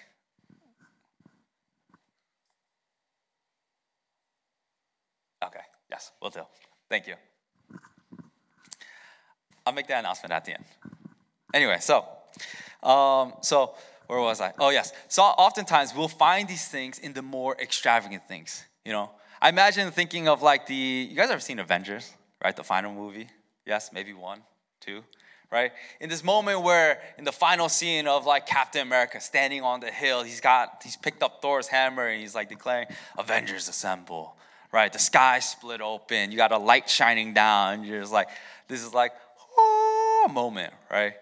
okay 5.44 5.60
yes 5.92 6.12
we'll 6.22 6.32
do. 6.32 6.42
Thank 6.90 7.06
you. 7.06 7.16
I'll 9.66 9.74
make 9.74 9.88
that 9.88 10.00
announcement 10.00 10.32
at 10.32 10.46
the 10.46 10.54
end. 10.54 10.64
Anyway 11.54 11.78
so 11.82 12.06
um, 12.82 13.34
so 13.42 13.76
where 14.08 14.22
was 14.22 14.40
i? 14.40 14.54
Oh 14.58 14.70
yes. 14.70 14.94
So 15.10 15.22
oftentimes 15.24 15.94
we'll 15.94 16.08
find 16.08 16.48
these 16.48 16.68
things 16.68 16.98
in 16.98 17.12
the 17.12 17.22
more 17.22 17.58
extravagant 17.60 18.26
things 18.28 18.64
you 18.86 18.94
know? 18.94 19.12
I 19.42 19.50
imagine 19.50 19.92
thinking 19.92 20.30
of 20.30 20.42
like 20.42 20.66
the 20.66 21.08
you 21.10 21.16
guys 21.16 21.30
ever 21.30 21.42
seen 21.42 21.60
avengers 21.60 22.14
right? 22.42 22.56
The 22.56 22.64
final 22.64 22.94
movie? 22.94 23.28
Yes 23.66 23.92
maybe 23.92 24.14
one 24.14 24.44
two. 24.80 25.04
Right? 25.52 25.72
In 26.00 26.10
this 26.10 26.24
moment 26.24 26.62
where, 26.62 27.02
in 27.18 27.24
the 27.24 27.32
final 27.32 27.70
scene 27.70 28.08
of 28.08 28.26
like 28.26 28.46
Captain 28.46 28.84
America 28.84 29.20
standing 29.20 29.64
on 29.64 29.80
the 29.80 29.90
hill, 29.92 30.22
he's 30.22 30.42
got, 30.42 30.82
he's 30.84 30.96
picked 30.96 31.24
up 31.24 31.42
Thor's 31.42 31.68
hammer 31.68 32.08
and 32.08 32.22
he's 32.22 32.36
like 32.36 32.50
declaring, 32.50 32.88
Avengers 33.18 33.68
assemble. 33.68 34.36
Right? 34.72 34.94
The 34.94 35.00
sky 35.00 35.40
split 35.40 35.82
open. 35.82 36.32
You 36.32 36.38
got 36.38 36.52
a 36.52 36.60
light 36.60 36.88
shining 36.88 37.34
down. 37.34 37.74
And 37.74 37.86
you're 37.86 38.00
just 38.00 38.14
like, 38.14 38.30
this 38.68 38.84
is 38.84 38.94
like, 38.94 39.14
oh, 39.58 40.28
moment, 40.32 40.74
right? 40.92 41.14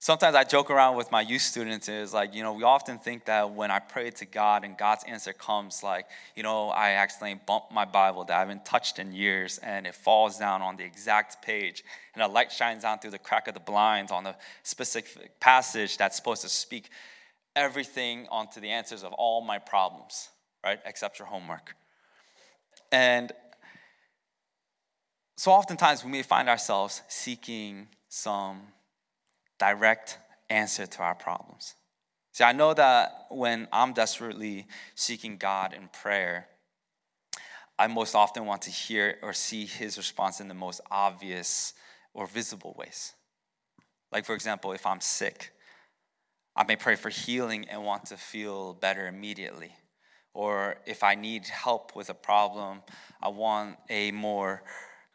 Sometimes 0.00 0.36
I 0.36 0.44
joke 0.44 0.70
around 0.70 0.96
with 0.96 1.10
my 1.10 1.22
youth 1.22 1.42
students 1.42 1.88
is 1.88 2.14
like, 2.14 2.32
you 2.32 2.44
know, 2.44 2.52
we 2.52 2.62
often 2.62 2.98
think 2.98 3.24
that 3.24 3.50
when 3.52 3.72
I 3.72 3.80
pray 3.80 4.10
to 4.10 4.26
God 4.26 4.62
and 4.62 4.78
God's 4.78 5.02
answer 5.04 5.32
comes, 5.32 5.82
like, 5.82 6.06
you 6.36 6.44
know, 6.44 6.68
I 6.68 6.90
accidentally 6.90 7.40
bump 7.44 7.72
my 7.72 7.84
Bible 7.84 8.24
that 8.26 8.36
I 8.36 8.38
haven't 8.38 8.64
touched 8.64 9.00
in 9.00 9.12
years 9.12 9.58
and 9.58 9.88
it 9.88 9.96
falls 9.96 10.38
down 10.38 10.62
on 10.62 10.76
the 10.76 10.84
exact 10.84 11.42
page 11.42 11.82
and 12.14 12.22
a 12.22 12.28
light 12.28 12.52
shines 12.52 12.82
down 12.82 13.00
through 13.00 13.10
the 13.10 13.18
crack 13.18 13.48
of 13.48 13.54
the 13.54 13.60
blinds 13.60 14.12
on 14.12 14.22
the 14.22 14.36
specific 14.62 15.40
passage 15.40 15.96
that's 15.96 16.14
supposed 16.14 16.42
to 16.42 16.48
speak 16.48 16.90
everything 17.56 18.28
onto 18.30 18.60
the 18.60 18.70
answers 18.70 19.02
of 19.02 19.12
all 19.14 19.40
my 19.40 19.58
problems, 19.58 20.28
right? 20.62 20.78
Except 20.86 21.18
your 21.18 21.26
homework. 21.26 21.74
And 22.92 23.32
so 25.36 25.50
oftentimes 25.50 26.04
we 26.04 26.12
may 26.12 26.22
find 26.22 26.48
ourselves 26.48 27.02
seeking 27.08 27.88
some 28.08 28.60
direct 29.58 30.18
answer 30.50 30.86
to 30.86 31.02
our 31.02 31.14
problems. 31.14 31.74
See, 32.32 32.44
I 32.44 32.52
know 32.52 32.74
that 32.74 33.26
when 33.30 33.68
I'm 33.72 33.92
desperately 33.92 34.66
seeking 34.94 35.38
God 35.38 35.72
in 35.72 35.88
prayer, 35.88 36.46
I 37.78 37.86
most 37.86 38.14
often 38.14 38.44
want 38.46 38.62
to 38.62 38.70
hear 38.70 39.18
or 39.22 39.32
see 39.32 39.64
his 39.66 39.96
response 39.96 40.40
in 40.40 40.48
the 40.48 40.54
most 40.54 40.80
obvious 40.90 41.74
or 42.12 42.26
visible 42.26 42.74
ways. 42.78 43.14
Like, 44.10 44.24
for 44.24 44.34
example, 44.34 44.72
if 44.72 44.86
I'm 44.86 45.00
sick, 45.00 45.52
I 46.56 46.64
may 46.64 46.76
pray 46.76 46.96
for 46.96 47.08
healing 47.08 47.66
and 47.68 47.84
want 47.84 48.06
to 48.06 48.16
feel 48.16 48.74
better 48.74 49.06
immediately. 49.06 49.72
Or 50.34 50.76
if 50.86 51.02
I 51.02 51.14
need 51.14 51.46
help 51.46 51.94
with 51.94 52.10
a 52.10 52.14
problem, 52.14 52.82
I 53.22 53.28
want 53.28 53.76
a 53.88 54.10
more 54.12 54.62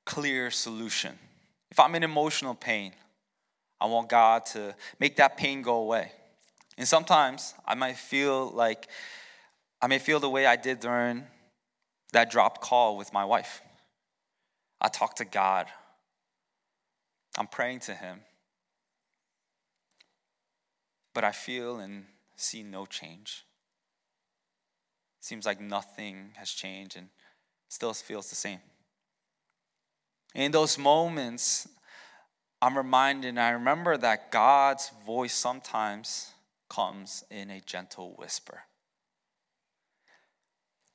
clear 0.06 0.52
solution. 0.52 1.18
If 1.70 1.80
I'm 1.80 1.96
in 1.96 2.04
emotional 2.04 2.56
pain, 2.56 2.94
I 3.84 3.88
want 3.88 4.08
God 4.08 4.46
to 4.54 4.74
make 4.98 5.18
that 5.18 5.36
pain 5.36 5.62
go 5.62 5.76
away. 5.76 6.14
And 6.78 6.88
sometimes 6.88 7.54
I 7.68 7.76
might 7.76 7.98
feel 7.98 8.50
like 8.50 8.88
I 9.82 9.88
may 9.88 10.00
feel 10.00 10.22
the 10.22 10.30
way 10.30 10.46
I 10.46 10.56
did 10.56 10.80
during 10.80 11.26
that 12.14 12.32
dropped 12.32 12.62
call 12.62 12.96
with 12.96 13.12
my 13.12 13.26
wife. 13.26 13.62
I 14.80 14.88
talk 14.88 15.18
to 15.18 15.26
God. 15.26 15.68
I'm 17.38 17.48
praying 17.48 17.82
to 17.82 17.94
Him. 17.94 18.22
But 21.14 21.26
I 21.26 21.34
feel 21.34 21.80
and 21.80 22.06
see 22.38 22.64
no 22.64 22.86
change. 22.86 23.44
Seems 25.20 25.46
like 25.46 25.60
nothing 25.60 26.32
has 26.38 26.52
changed 26.52 26.96
and 26.96 27.10
still 27.68 27.94
feels 27.94 28.30
the 28.30 28.36
same. 28.38 28.60
In 30.34 30.54
those 30.54 30.78
moments, 30.78 31.68
I'm 32.64 32.78
reminded, 32.78 33.28
and 33.28 33.42
I 33.42 33.50
remember 33.50 33.98
that 33.98 34.32
God's 34.32 34.90
voice 35.06 35.34
sometimes 35.34 36.32
comes 36.70 37.26
in 37.30 37.50
a 37.50 37.60
gentle 37.60 38.16
whisper. 38.18 38.62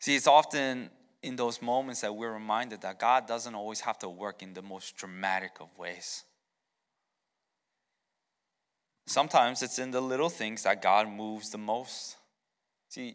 See, 0.00 0.16
it's 0.16 0.26
often 0.26 0.88
in 1.22 1.37
those 1.37 1.60
moments 1.60 2.00
that 2.00 2.16
we're 2.16 2.32
reminded 2.32 2.80
that 2.80 2.98
God 2.98 3.26
doesn't 3.26 3.54
always 3.54 3.80
have 3.80 3.98
to 3.98 4.08
work 4.08 4.42
in 4.42 4.54
the 4.54 4.62
most 4.62 4.96
dramatic 4.96 5.60
of 5.60 5.68
ways. 5.76 6.25
Sometimes 9.06 9.62
it's 9.62 9.78
in 9.78 9.90
the 9.90 10.00
little 10.00 10.30
things 10.30 10.62
that 10.62 10.80
God 10.80 11.06
moves 11.06 11.50
the 11.50 11.58
most. 11.58 12.16
See, 12.88 13.14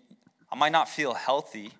I 0.51 0.55
might 0.55 0.71
not 0.71 0.87
feel 0.87 1.15
healthy 1.15 1.71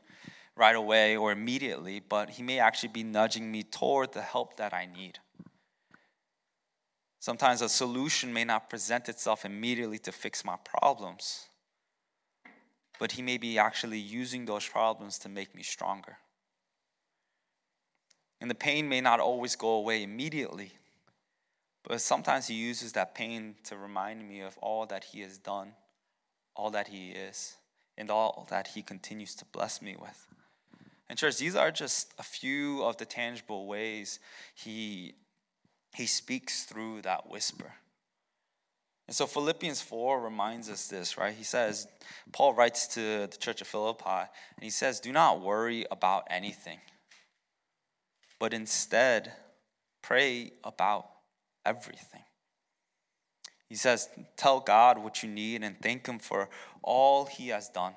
right 0.56 0.76
away 0.76 1.18
or 1.18 1.32
immediately, 1.32 2.00
but 2.00 2.32
He 2.32 2.42
may 2.42 2.58
actually 2.58 2.90
be 2.90 3.04
nudging 3.04 3.52
me 3.52 3.62
toward 3.62 4.14
the 4.14 4.24
help 4.24 4.58
that 4.58 4.74
I 4.74 4.88
need. 4.88 5.20
Sometimes 7.24 7.62
a 7.62 7.70
solution 7.70 8.34
may 8.34 8.44
not 8.44 8.70
present 8.70 9.08
itself 9.08 9.46
immediately 9.46 9.98
to 10.00 10.12
fix 10.12 10.44
my 10.44 10.58
problems, 10.66 11.46
but 13.00 13.14
He 13.14 13.22
may 13.22 13.38
be 13.38 13.58
actually 13.58 13.98
using 13.98 14.44
those 14.44 14.68
problems 14.68 15.18
to 15.20 15.30
make 15.30 15.56
me 15.56 15.64
stronger. 15.64 16.18
And 18.42 18.52
the 18.52 18.56
pain 18.56 18.90
may 18.90 19.00
not 19.00 19.22
always 19.22 19.56
go 19.56 19.70
away 19.70 20.04
immediately, 20.04 20.74
but 21.88 22.02
sometimes 22.02 22.48
He 22.48 22.56
uses 22.56 22.92
that 22.92 23.16
pain 23.16 23.56
to 23.64 23.78
remind 23.78 24.28
me 24.28 24.42
of 24.42 24.58
all 24.58 24.86
that 24.88 25.06
He 25.06 25.22
has 25.22 25.38
done, 25.38 25.76
all 26.58 26.72
that 26.72 26.90
He 26.90 27.12
is, 27.12 27.56
and 27.98 28.12
all 28.12 28.46
that 28.50 28.68
He 28.68 28.82
continues 28.82 29.34
to 29.36 29.46
bless 29.46 29.82
me 29.82 29.96
with. 29.98 30.28
And, 31.08 31.18
church, 31.18 31.38
these 31.38 31.56
are 31.56 31.72
just 31.72 32.14
a 32.20 32.24
few 32.24 32.84
of 32.84 32.98
the 32.98 33.06
tangible 33.06 33.66
ways 33.66 34.20
He 34.54 35.16
he 35.94 36.06
speaks 36.06 36.64
through 36.64 37.04
that 37.04 37.30
whisper. 37.30 37.74
And 39.08 39.16
so 39.16 39.28
Philippians 39.28 39.82
4 39.82 40.22
reminds 40.22 40.70
us 40.70 40.88
this, 40.88 41.18
right? 41.18 41.34
He 41.34 41.44
says, 41.44 41.88
Paul 42.32 42.54
writes 42.54 42.88
to 42.88 43.28
the 43.28 43.38
church 43.38 43.62
of 43.62 43.68
Philippi, 43.68 44.04
and 44.08 44.64
he 44.64 44.70
says, 44.70 45.00
Do 45.00 45.12
not 45.12 45.42
worry 45.42 45.86
about 45.92 46.26
anything, 46.30 46.80
but 48.40 48.54
instead 48.54 49.34
pray 50.02 50.52
about 50.64 51.08
everything. 51.66 52.24
He 53.68 53.76
says, 53.76 54.08
Tell 54.38 54.60
God 54.60 54.98
what 54.98 55.24
you 55.24 55.30
need 55.30 55.64
and 55.64 55.80
thank 55.82 56.08
Him 56.08 56.20
for 56.20 56.50
all 56.82 57.26
He 57.26 57.48
has 57.50 57.70
done. 57.70 57.96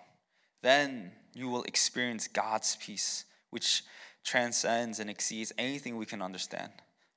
Then 0.62 1.12
you 1.34 1.48
will 1.48 1.64
experience 1.64 2.28
God's 2.28 2.76
peace, 2.76 3.26
which 3.50 3.84
transcends 4.24 4.98
and 4.98 5.10
exceeds 5.10 5.52
anything 5.58 5.96
we 5.96 6.06
can 6.06 6.22
understand. 6.22 6.72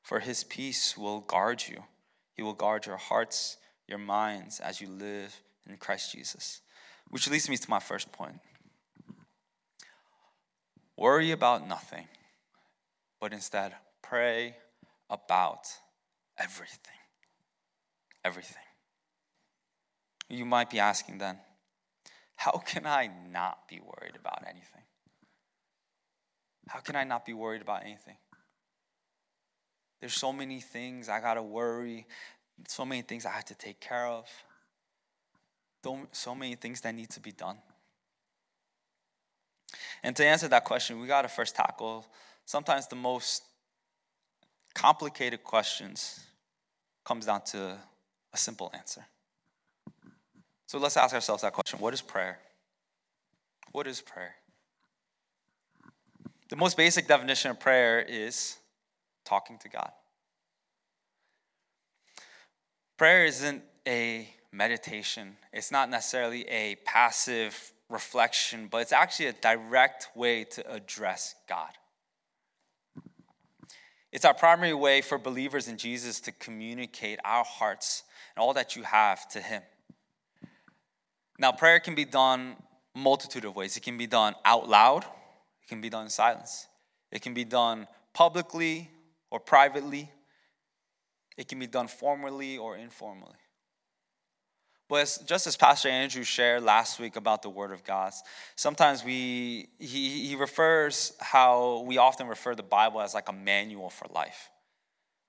For 0.09 0.19
his 0.19 0.43
peace 0.43 0.97
will 0.97 1.19
guard 1.19 1.65
you. 1.67 1.83
He 2.33 2.41
will 2.41 2.55
guard 2.55 2.87
your 2.87 2.97
hearts, 2.97 3.57
your 3.87 3.99
minds 3.99 4.59
as 4.59 4.81
you 4.81 4.87
live 4.87 5.39
in 5.69 5.77
Christ 5.77 6.13
Jesus. 6.13 6.61
Which 7.11 7.29
leads 7.29 7.47
me 7.47 7.57
to 7.57 7.69
my 7.69 7.77
first 7.77 8.11
point. 8.11 8.39
Worry 10.97 11.29
about 11.29 11.67
nothing, 11.67 12.07
but 13.21 13.33
instead 13.33 13.75
pray 14.01 14.55
about 15.11 15.67
everything. 16.39 16.99
Everything. 18.25 18.63
You 20.27 20.43
might 20.43 20.71
be 20.71 20.79
asking 20.79 21.19
then, 21.19 21.37
how 22.35 22.63
can 22.65 22.87
I 22.87 23.11
not 23.29 23.67
be 23.67 23.79
worried 23.79 24.15
about 24.19 24.41
anything? 24.49 24.85
How 26.67 26.79
can 26.79 26.95
I 26.95 27.03
not 27.03 27.27
be 27.27 27.33
worried 27.33 27.61
about 27.61 27.83
anything? 27.83 28.17
There's 29.99 30.13
so 30.13 30.31
many 30.31 30.59
things 30.59 31.09
I 31.09 31.19
got 31.19 31.35
to 31.35 31.43
worry, 31.43 32.05
so 32.67 32.85
many 32.85 33.01
things 33.01 33.25
I 33.25 33.31
have 33.31 33.45
to 33.45 33.55
take 33.55 33.79
care 33.79 34.07
of, 34.07 34.27
so 36.11 36.35
many 36.35 36.55
things 36.55 36.81
that 36.81 36.95
need 36.95 37.09
to 37.11 37.19
be 37.19 37.31
done. 37.31 37.57
And 40.03 40.15
to 40.15 40.25
answer 40.25 40.47
that 40.47 40.63
question, 40.63 40.99
we 40.99 41.07
got 41.07 41.23
to 41.23 41.27
first 41.27 41.55
tackle 41.55 42.05
sometimes 42.45 42.87
the 42.87 42.95
most 42.95 43.43
complicated 44.73 45.43
questions 45.43 46.25
comes 47.03 47.25
down 47.25 47.41
to 47.43 47.77
a 48.33 48.37
simple 48.37 48.71
answer. 48.73 49.05
So 50.65 50.77
let's 50.77 50.97
ask 50.97 51.13
ourselves 51.13 51.41
that 51.41 51.53
question 51.53 51.79
What 51.79 51.93
is 51.93 52.01
prayer? 52.01 52.39
What 53.71 53.87
is 53.87 54.01
prayer? 54.01 54.35
The 56.49 56.55
most 56.55 56.77
basic 56.77 57.07
definition 57.07 57.51
of 57.51 57.59
prayer 57.59 58.01
is 58.01 58.58
talking 59.29 59.59
to 59.59 59.69
God. 59.69 59.91
Prayer 62.97 63.25
isn't 63.25 63.61
a 63.87 64.27
meditation, 64.51 65.37
it's 65.53 65.71
not 65.71 65.89
necessarily 65.89 66.47
a 66.49 66.75
passive 66.83 67.71
reflection, 67.89 68.67
but 68.69 68.79
it's 68.79 68.91
actually 68.91 69.27
a 69.27 69.33
direct 69.33 70.09
way 70.15 70.43
to 70.43 70.71
address 70.71 71.35
God. 71.47 71.69
It's 74.11 74.25
our 74.25 74.33
primary 74.33 74.73
way 74.73 75.01
for 75.01 75.19
believers 75.19 75.67
in 75.67 75.77
Jesus 75.77 76.19
to 76.21 76.31
communicate 76.31 77.19
our 77.23 77.43
hearts 77.43 78.03
and 78.35 78.41
all 78.41 78.53
that 78.55 78.75
you 78.75 78.81
have 78.83 79.29
to 79.29 79.39
Him. 79.39 79.61
Now, 81.37 81.51
prayer 81.51 81.79
can 81.79 81.93
be 81.93 82.05
done 82.05 82.55
multitude 82.95 83.45
of 83.45 83.55
ways. 83.55 83.77
It 83.77 83.83
can 83.83 83.97
be 83.97 84.07
done 84.07 84.33
out 84.43 84.67
loud, 84.67 85.03
it 85.03 85.67
can 85.69 85.79
be 85.79 85.89
done 85.89 86.05
in 86.05 86.09
silence. 86.09 86.67
It 87.11 87.21
can 87.21 87.33
be 87.33 87.43
done 87.43 87.87
publicly 88.13 88.89
or 89.31 89.39
privately. 89.39 90.11
It 91.37 91.47
can 91.47 91.59
be 91.59 91.67
done 91.67 91.87
formally 91.87 92.57
or 92.57 92.75
informally. 92.75 93.37
But 94.89 95.01
as, 95.01 95.17
just 95.19 95.45
as 95.45 95.55
Pastor 95.55 95.87
Andrew 95.87 96.23
shared 96.23 96.63
last 96.63 96.99
week 96.99 97.15
about 97.15 97.43
the 97.43 97.49
Word 97.49 97.71
of 97.71 97.83
God, 97.83 98.11
sometimes 98.55 99.03
we 99.05 99.69
he, 99.77 100.27
he 100.27 100.35
refers 100.35 101.13
how 101.19 101.83
we 101.85 101.99
often 101.99 102.27
refer 102.27 102.55
the 102.55 102.63
Bible 102.63 102.99
as 102.99 103.13
like 103.13 103.29
a 103.29 103.33
manual 103.33 103.91
for 103.91 104.07
life. 104.13 104.49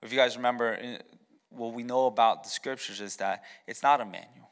If 0.01 0.11
you 0.11 0.17
guys 0.17 0.35
remember, 0.35 0.77
eh, 0.81 0.97
what 1.49 1.73
we 1.73 1.83
know 1.83 2.07
about 2.07 2.43
the 2.43 2.49
Scriptures 2.49 2.99
is 2.99 3.17
that 3.17 3.43
it's 3.67 3.83
not 3.83 4.01
a 4.01 4.05
manual. 4.05 4.49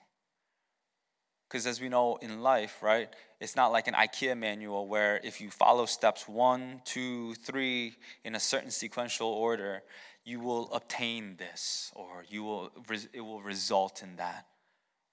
Because 1.50 1.66
as 1.66 1.82
we 1.82 1.90
know 1.90 2.18
in 2.22 2.42
life, 2.44 2.78
right, 2.84 3.10
it's 3.40 3.56
not 3.56 3.72
like 3.72 3.88
an 3.88 3.94
IKEA 3.94 4.38
manual 4.38 4.88
where 4.88 5.20
if 5.24 5.40
you 5.40 5.50
follow 5.50 5.86
steps 5.86 6.28
one, 6.28 6.82
two, 6.84 7.36
three 7.36 7.96
in 8.26 8.36
a 8.36 8.40
certain 8.40 8.72
sequential 8.72 9.30
order, 9.30 9.82
you 10.26 10.40
will 10.42 10.72
obtain 10.74 11.38
this 11.38 11.92
or 11.96 12.26
you 12.28 12.44
will 12.44 12.72
it 13.14 13.22
will 13.22 13.42
result 13.42 14.04
in 14.04 14.18
that. 14.18 14.46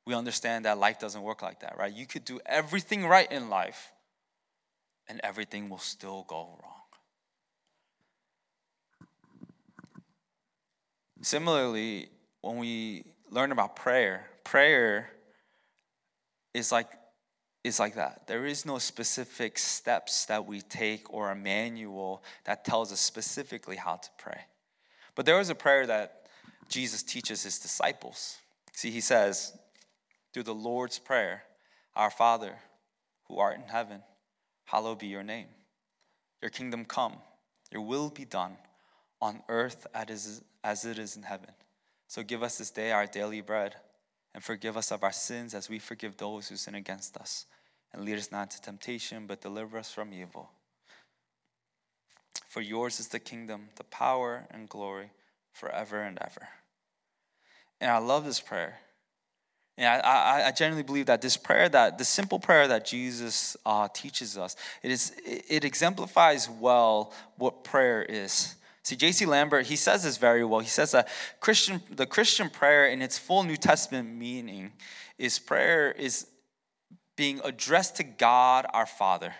We 0.06 0.14
understand 0.14 0.64
that 0.64 0.78
life 0.78 0.98
doesn't 0.98 1.22
work 1.22 1.42
like 1.42 1.60
that, 1.60 1.76
right? 1.78 1.92
You 1.92 2.06
could 2.06 2.24
do 2.24 2.40
everything 2.46 3.06
right 3.06 3.30
in 3.30 3.48
life 3.48 3.92
and 5.08 5.20
everything 5.22 5.68
will 5.68 5.78
still 5.78 6.24
go 6.28 6.58
wrong. 6.62 6.72
Similarly, 11.22 12.08
when 12.40 12.58
we 12.58 13.04
learn 13.30 13.52
about 13.52 13.76
prayer, 13.76 14.26
prayer 14.44 15.10
is 16.54 16.70
like 16.70 16.88
is 17.66 17.80
like 17.80 17.96
that. 17.96 18.26
There 18.26 18.46
is 18.46 18.64
no 18.64 18.78
specific 18.78 19.58
steps 19.58 20.26
that 20.26 20.46
we 20.46 20.60
take 20.60 21.12
or 21.12 21.30
a 21.30 21.36
manual 21.36 22.22
that 22.44 22.64
tells 22.64 22.92
us 22.92 23.00
specifically 23.00 23.76
how 23.76 23.96
to 23.96 24.08
pray. 24.18 24.40
But 25.14 25.26
there 25.26 25.40
is 25.40 25.50
a 25.50 25.54
prayer 25.54 25.86
that 25.86 26.26
Jesus 26.68 27.02
teaches 27.02 27.42
his 27.42 27.58
disciples. 27.58 28.36
See, 28.72 28.90
he 28.90 29.00
says, 29.00 29.52
through 30.32 30.44
the 30.44 30.54
Lord's 30.54 30.98
Prayer, 30.98 31.42
Our 31.94 32.10
Father, 32.10 32.56
who 33.28 33.38
art 33.38 33.56
in 33.56 33.62
heaven, 33.62 34.02
hallowed 34.64 34.98
be 34.98 35.06
your 35.06 35.22
name. 35.22 35.46
Your 36.42 36.50
kingdom 36.50 36.84
come, 36.84 37.14
your 37.72 37.82
will 37.82 38.10
be 38.10 38.24
done 38.24 38.56
on 39.20 39.42
earth 39.48 39.86
as 39.94 40.84
it 40.84 40.98
is 40.98 41.16
in 41.16 41.22
heaven. 41.22 41.50
So 42.06 42.22
give 42.22 42.42
us 42.42 42.58
this 42.58 42.70
day 42.70 42.92
our 42.92 43.06
daily 43.06 43.40
bread 43.40 43.74
and 44.34 44.44
forgive 44.44 44.76
us 44.76 44.92
of 44.92 45.02
our 45.02 45.12
sins 45.12 45.54
as 45.54 45.70
we 45.70 45.78
forgive 45.78 46.18
those 46.18 46.48
who 46.48 46.56
sin 46.56 46.74
against 46.74 47.16
us. 47.16 47.46
And 47.96 48.04
lead 48.04 48.18
us 48.18 48.30
not 48.30 48.42
into 48.42 48.60
temptation, 48.60 49.26
but 49.26 49.40
deliver 49.40 49.78
us 49.78 49.90
from 49.90 50.12
evil. 50.12 50.50
For 52.46 52.60
yours 52.60 53.00
is 53.00 53.08
the 53.08 53.18
kingdom, 53.18 53.70
the 53.76 53.84
power, 53.84 54.46
and 54.50 54.68
glory 54.68 55.10
forever 55.52 56.02
and 56.02 56.18
ever. 56.20 56.46
And 57.80 57.90
I 57.90 57.98
love 57.98 58.26
this 58.26 58.38
prayer. 58.38 58.80
And 59.78 59.86
I, 59.86 59.98
I, 59.98 60.46
I 60.48 60.52
genuinely 60.52 60.82
believe 60.82 61.06
that 61.06 61.22
this 61.22 61.38
prayer, 61.38 61.70
that 61.70 61.96
the 61.96 62.04
simple 62.04 62.38
prayer 62.38 62.68
that 62.68 62.84
Jesus 62.84 63.56
uh, 63.64 63.88
teaches 63.92 64.36
us, 64.36 64.56
it, 64.82 64.90
is, 64.90 65.12
it 65.24 65.64
exemplifies 65.64 66.50
well 66.50 67.14
what 67.36 67.64
prayer 67.64 68.02
is. 68.02 68.56
See, 68.82 68.96
J.C. 68.96 69.24
Lambert, 69.26 69.66
he 69.66 69.76
says 69.76 70.04
this 70.04 70.18
very 70.18 70.44
well. 70.44 70.60
He 70.60 70.68
says 70.68 70.92
that 70.92 71.08
Christian, 71.40 71.80
the 71.90 72.06
Christian 72.06 72.50
prayer 72.50 72.88
in 72.88 73.00
its 73.00 73.18
full 73.18 73.42
New 73.42 73.56
Testament 73.56 74.08
meaning 74.14 74.72
is 75.18 75.38
prayer 75.38 75.92
is 75.92 76.26
being 77.16 77.40
addressed 77.44 77.96
to 77.96 78.04
God 78.04 78.66
our 78.72 78.86
Father 78.86 79.34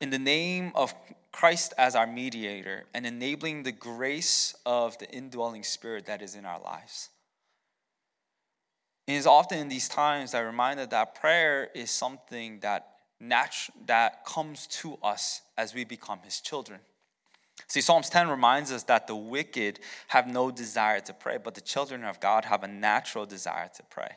in 0.00 0.10
the 0.10 0.18
name 0.18 0.72
of 0.74 0.94
Christ 1.30 1.72
as 1.78 1.94
our 1.94 2.06
mediator 2.06 2.84
and 2.92 3.06
enabling 3.06 3.62
the 3.62 3.72
grace 3.72 4.54
of 4.66 4.98
the 4.98 5.10
indwelling 5.10 5.62
spirit 5.62 6.06
that 6.06 6.20
is 6.20 6.34
in 6.34 6.44
our 6.44 6.60
lives. 6.60 7.08
It 9.06 9.14
is 9.14 9.26
often 9.26 9.58
in 9.58 9.68
these 9.68 9.88
times 9.88 10.32
that 10.32 10.40
I'm 10.40 10.46
reminded 10.46 10.90
that 10.90 11.14
prayer 11.14 11.70
is 11.74 11.90
something 11.90 12.60
that, 12.60 12.96
natu- 13.22 13.70
that 13.86 14.24
comes 14.24 14.66
to 14.68 14.98
us 15.02 15.42
as 15.56 15.74
we 15.74 15.84
become 15.84 16.20
his 16.24 16.40
children. 16.40 16.80
See, 17.66 17.80
Psalms 17.80 18.10
10 18.10 18.28
reminds 18.28 18.70
us 18.70 18.82
that 18.84 19.06
the 19.06 19.16
wicked 19.16 19.80
have 20.08 20.26
no 20.26 20.50
desire 20.50 21.00
to 21.00 21.14
pray, 21.14 21.38
but 21.42 21.54
the 21.54 21.60
children 21.60 22.04
of 22.04 22.20
God 22.20 22.44
have 22.44 22.62
a 22.62 22.68
natural 22.68 23.24
desire 23.24 23.70
to 23.76 23.82
pray. 23.84 24.16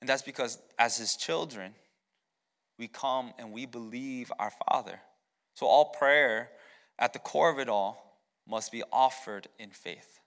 And 0.00 0.08
that's 0.08 0.22
because 0.22 0.58
as 0.78 0.96
his 0.96 1.16
children, 1.16 1.74
we 2.78 2.88
come 2.88 3.32
and 3.38 3.52
we 3.52 3.66
believe 3.66 4.32
our 4.38 4.52
Father. 4.68 5.00
So 5.54 5.66
all 5.66 5.86
prayer, 5.86 6.50
at 6.98 7.12
the 7.12 7.18
core 7.18 7.50
of 7.50 7.58
it 7.58 7.68
all, 7.68 8.18
must 8.48 8.72
be 8.72 8.82
offered 8.90 9.48
in 9.58 9.70
faith. 9.70 10.20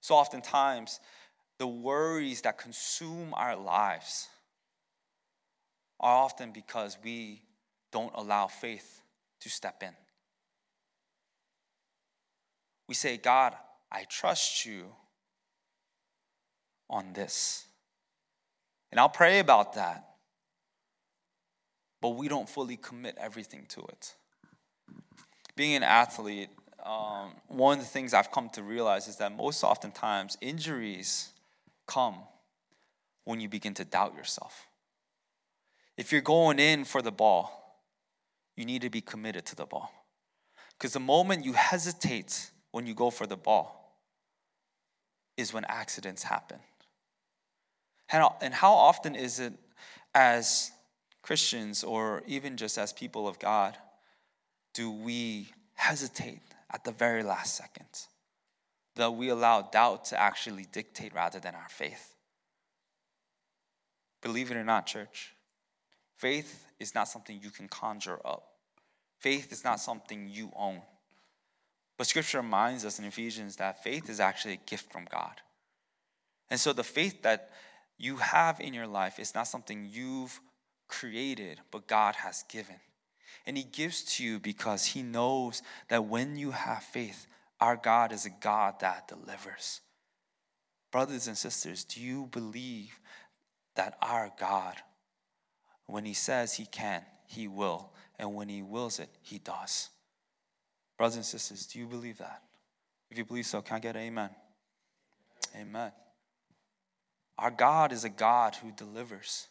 So 0.00 0.14
oftentimes, 0.14 1.00
the 1.58 1.66
worries 1.66 2.42
that 2.42 2.58
consume 2.58 3.34
our 3.34 3.56
lives 3.56 4.28
are 6.00 6.16
often 6.16 6.52
because 6.52 6.96
we 7.02 7.42
don't 7.92 8.12
allow 8.14 8.46
faith 8.46 9.02
to 9.40 9.48
step 9.48 9.82
in. 9.82 9.94
We 12.88 12.94
say, 12.94 13.16
God, 13.16 13.54
I 13.90 14.04
trust 14.04 14.64
you 14.64 14.86
on 16.88 17.12
this. 17.12 17.66
And 18.90 19.00
I'll 19.00 19.08
pray 19.08 19.38
about 19.38 19.74
that. 19.74 20.04
But 22.00 22.10
we 22.10 22.28
don't 22.28 22.48
fully 22.48 22.76
commit 22.76 23.16
everything 23.18 23.66
to 23.70 23.80
it. 23.80 24.14
Being 25.56 25.74
an 25.74 25.82
athlete, 25.82 26.50
um, 26.84 27.32
one 27.48 27.78
of 27.78 27.84
the 27.84 27.90
things 27.90 28.14
I've 28.14 28.30
come 28.30 28.48
to 28.50 28.62
realize 28.62 29.08
is 29.08 29.16
that 29.16 29.34
most 29.34 29.64
oftentimes 29.64 30.36
injuries 30.40 31.32
come 31.86 32.16
when 33.24 33.40
you 33.40 33.48
begin 33.48 33.74
to 33.74 33.84
doubt 33.84 34.14
yourself. 34.14 34.66
If 35.96 36.12
you're 36.12 36.20
going 36.20 36.58
in 36.58 36.84
for 36.84 37.02
the 37.02 37.10
ball, 37.10 37.80
you 38.56 38.64
need 38.64 38.82
to 38.82 38.90
be 38.90 39.00
committed 39.00 39.44
to 39.46 39.56
the 39.56 39.66
ball. 39.66 39.90
Because 40.78 40.92
the 40.92 41.00
moment 41.00 41.44
you 41.44 41.54
hesitate 41.54 42.50
when 42.70 42.86
you 42.86 42.94
go 42.94 43.10
for 43.10 43.26
the 43.26 43.36
ball 43.36 43.98
is 45.36 45.52
when 45.52 45.64
accidents 45.64 46.22
happen. 46.22 46.58
And 48.10 48.54
how 48.54 48.72
often 48.72 49.14
is 49.14 49.40
it 49.40 49.52
as 50.14 50.70
Christians 51.22 51.82
or 51.82 52.22
even 52.26 52.56
just 52.56 52.78
as 52.78 52.92
people 52.92 53.26
of 53.26 53.38
God 53.38 53.76
do 54.74 54.90
we 54.90 55.48
hesitate 55.74 56.42
at 56.70 56.84
the 56.84 56.92
very 56.92 57.22
last 57.22 57.56
second? 57.56 57.86
That 58.96 59.12
we 59.12 59.30
allow 59.30 59.62
doubt 59.62 60.04
to 60.06 60.20
actually 60.20 60.66
dictate 60.70 61.14
rather 61.14 61.40
than 61.40 61.54
our 61.54 61.68
faith. 61.70 62.14
Believe 64.22 64.50
it 64.50 64.56
or 64.56 64.64
not, 64.64 64.86
church, 64.86 65.34
faith 66.18 66.66
is 66.78 66.94
not 66.94 67.08
something 67.08 67.40
you 67.42 67.50
can 67.50 67.68
conjure 67.68 68.20
up. 68.24 68.48
Faith 69.18 69.50
is 69.50 69.64
not 69.64 69.80
something 69.80 70.28
you 70.28 70.52
own. 70.54 70.82
But 71.96 72.06
scripture 72.06 72.38
reminds 72.38 72.84
us 72.84 72.98
in 72.98 73.06
Ephesians 73.06 73.56
that 73.56 73.82
faith 73.82 74.10
is 74.10 74.20
actually 74.20 74.54
a 74.54 74.68
gift 74.68 74.92
from 74.92 75.06
God. 75.10 75.40
And 76.50 76.60
so 76.60 76.72
the 76.72 76.84
faith 76.84 77.22
that 77.22 77.50
you 77.98 78.16
have 78.16 78.60
in 78.60 78.74
your 78.74 78.86
life 78.86 79.18
is 79.18 79.34
not 79.34 79.48
something 79.48 79.88
you've 79.90 80.40
created, 80.88 81.60
but 81.70 81.86
God 81.86 82.16
has 82.16 82.44
given. 82.48 82.76
And 83.46 83.56
He 83.56 83.64
gives 83.64 84.02
to 84.16 84.24
you 84.24 84.38
because 84.38 84.84
He 84.84 85.02
knows 85.02 85.62
that 85.88 86.04
when 86.04 86.36
you 86.36 86.50
have 86.50 86.82
faith, 86.82 87.26
our 87.60 87.76
God 87.76 88.12
is 88.12 88.26
a 88.26 88.30
God 88.30 88.80
that 88.80 89.08
delivers. 89.08 89.80
Brothers 90.92 91.26
and 91.26 91.36
sisters, 91.36 91.84
do 91.84 92.00
you 92.00 92.26
believe 92.26 93.00
that 93.74 93.96
our 94.02 94.30
God, 94.38 94.76
when 95.86 96.04
He 96.04 96.14
says 96.14 96.54
He 96.54 96.66
can, 96.66 97.02
He 97.26 97.48
will, 97.48 97.92
and 98.18 98.34
when 98.34 98.48
He 98.48 98.62
wills 98.62 98.98
it, 98.98 99.08
He 99.22 99.38
does? 99.38 99.90
Brothers 100.98 101.16
and 101.16 101.24
sisters, 101.24 101.66
do 101.66 101.78
you 101.78 101.86
believe 101.86 102.18
that? 102.18 102.42
If 103.10 103.18
you 103.18 103.24
believe 103.24 103.46
so, 103.46 103.62
can 103.62 103.76
I 103.76 103.80
get 103.80 103.96
amen? 103.96 104.30
Amen. 105.54 105.92
Our 107.38 107.50
God 107.50 107.92
is 107.92 108.04
a 108.04 108.08
God 108.08 108.56
who 108.56 108.72
delivers. 108.72 109.48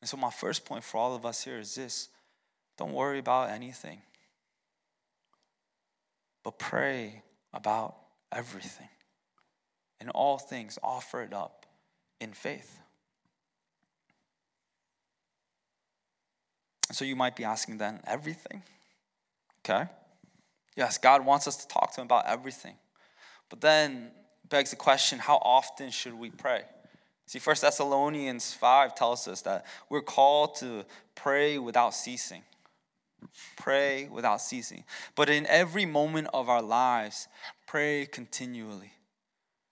And 0.00 0.08
so, 0.08 0.16
my 0.16 0.30
first 0.30 0.64
point 0.64 0.84
for 0.84 0.98
all 0.98 1.14
of 1.14 1.24
us 1.24 1.44
here 1.44 1.58
is 1.58 1.74
this 1.74 2.08
don't 2.76 2.92
worry 2.92 3.18
about 3.18 3.50
anything, 3.50 4.02
but 6.44 6.58
pray 6.58 7.22
about 7.52 7.96
everything. 8.30 8.88
In 10.00 10.10
all 10.10 10.38
things, 10.38 10.78
offer 10.82 11.22
it 11.22 11.32
up 11.32 11.66
in 12.20 12.32
faith. 12.32 12.78
So, 16.92 17.04
you 17.04 17.16
might 17.16 17.36
be 17.36 17.44
asking 17.44 17.78
then, 17.78 18.00
everything? 18.06 18.62
Okay? 19.64 19.90
Yes, 20.76 20.98
God 20.98 21.26
wants 21.26 21.48
us 21.48 21.56
to 21.56 21.68
talk 21.68 21.94
to 21.94 22.00
Him 22.00 22.06
about 22.06 22.26
everything. 22.26 22.76
But 23.48 23.60
then 23.60 24.12
begs 24.48 24.70
the 24.70 24.76
question 24.76 25.18
how 25.18 25.36
often 25.42 25.90
should 25.90 26.14
we 26.14 26.30
pray? 26.30 26.62
See, 27.26 27.38
1 27.38 27.56
Thessalonians 27.60 28.54
5 28.54 28.94
tells 28.94 29.28
us 29.28 29.42
that 29.42 29.66
we're 29.90 30.00
called 30.00 30.56
to 30.56 30.84
pray 31.14 31.58
without 31.58 31.94
ceasing. 31.94 32.42
Pray 33.56 34.08
without 34.10 34.40
ceasing. 34.40 34.84
But 35.14 35.28
in 35.28 35.46
every 35.46 35.84
moment 35.84 36.28
of 36.32 36.48
our 36.48 36.62
lives, 36.62 37.28
pray 37.66 38.06
continually. 38.06 38.92